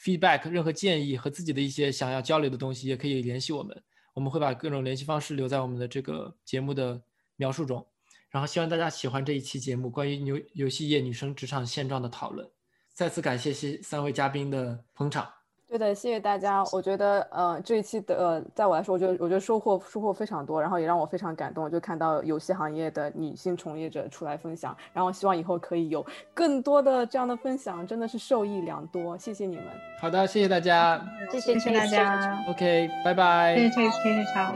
[0.02, 3.80] feedback、任何建议和自己的一些想要交流的东西，也可以联系我们，
[4.14, 7.00] 我们会把各种联系方式留在我们的这个节目的
[7.36, 7.86] 描述中。
[8.30, 12.46] 然后，希望大家喜欢这一期节目关于游游戏业女生职场现状的讨论。
[12.92, 15.26] 再次感谢谢三位嘉宾的捧场。
[15.68, 16.62] 对的，谢谢大家。
[16.72, 21.68] 我觉得，呃，这一期的，呃，在我来说，我觉得，我觉得收获收获非常多，然后也让我非常感动。
[21.68, 29.18] 就看到游戏行业的女性从业者出来分享，然后希望以后可以有更多的这样的分享，真的是受益良多。
[29.18, 29.64] 谢谢你们。
[30.00, 32.44] 好的，谢谢大家，谢谢谢谢大家。
[32.48, 33.56] OK，拜拜。
[33.56, 34.54] 谢谢谢谢谢谢超，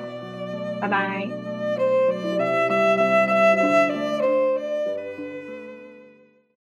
[0.81, 1.50] 拜拜。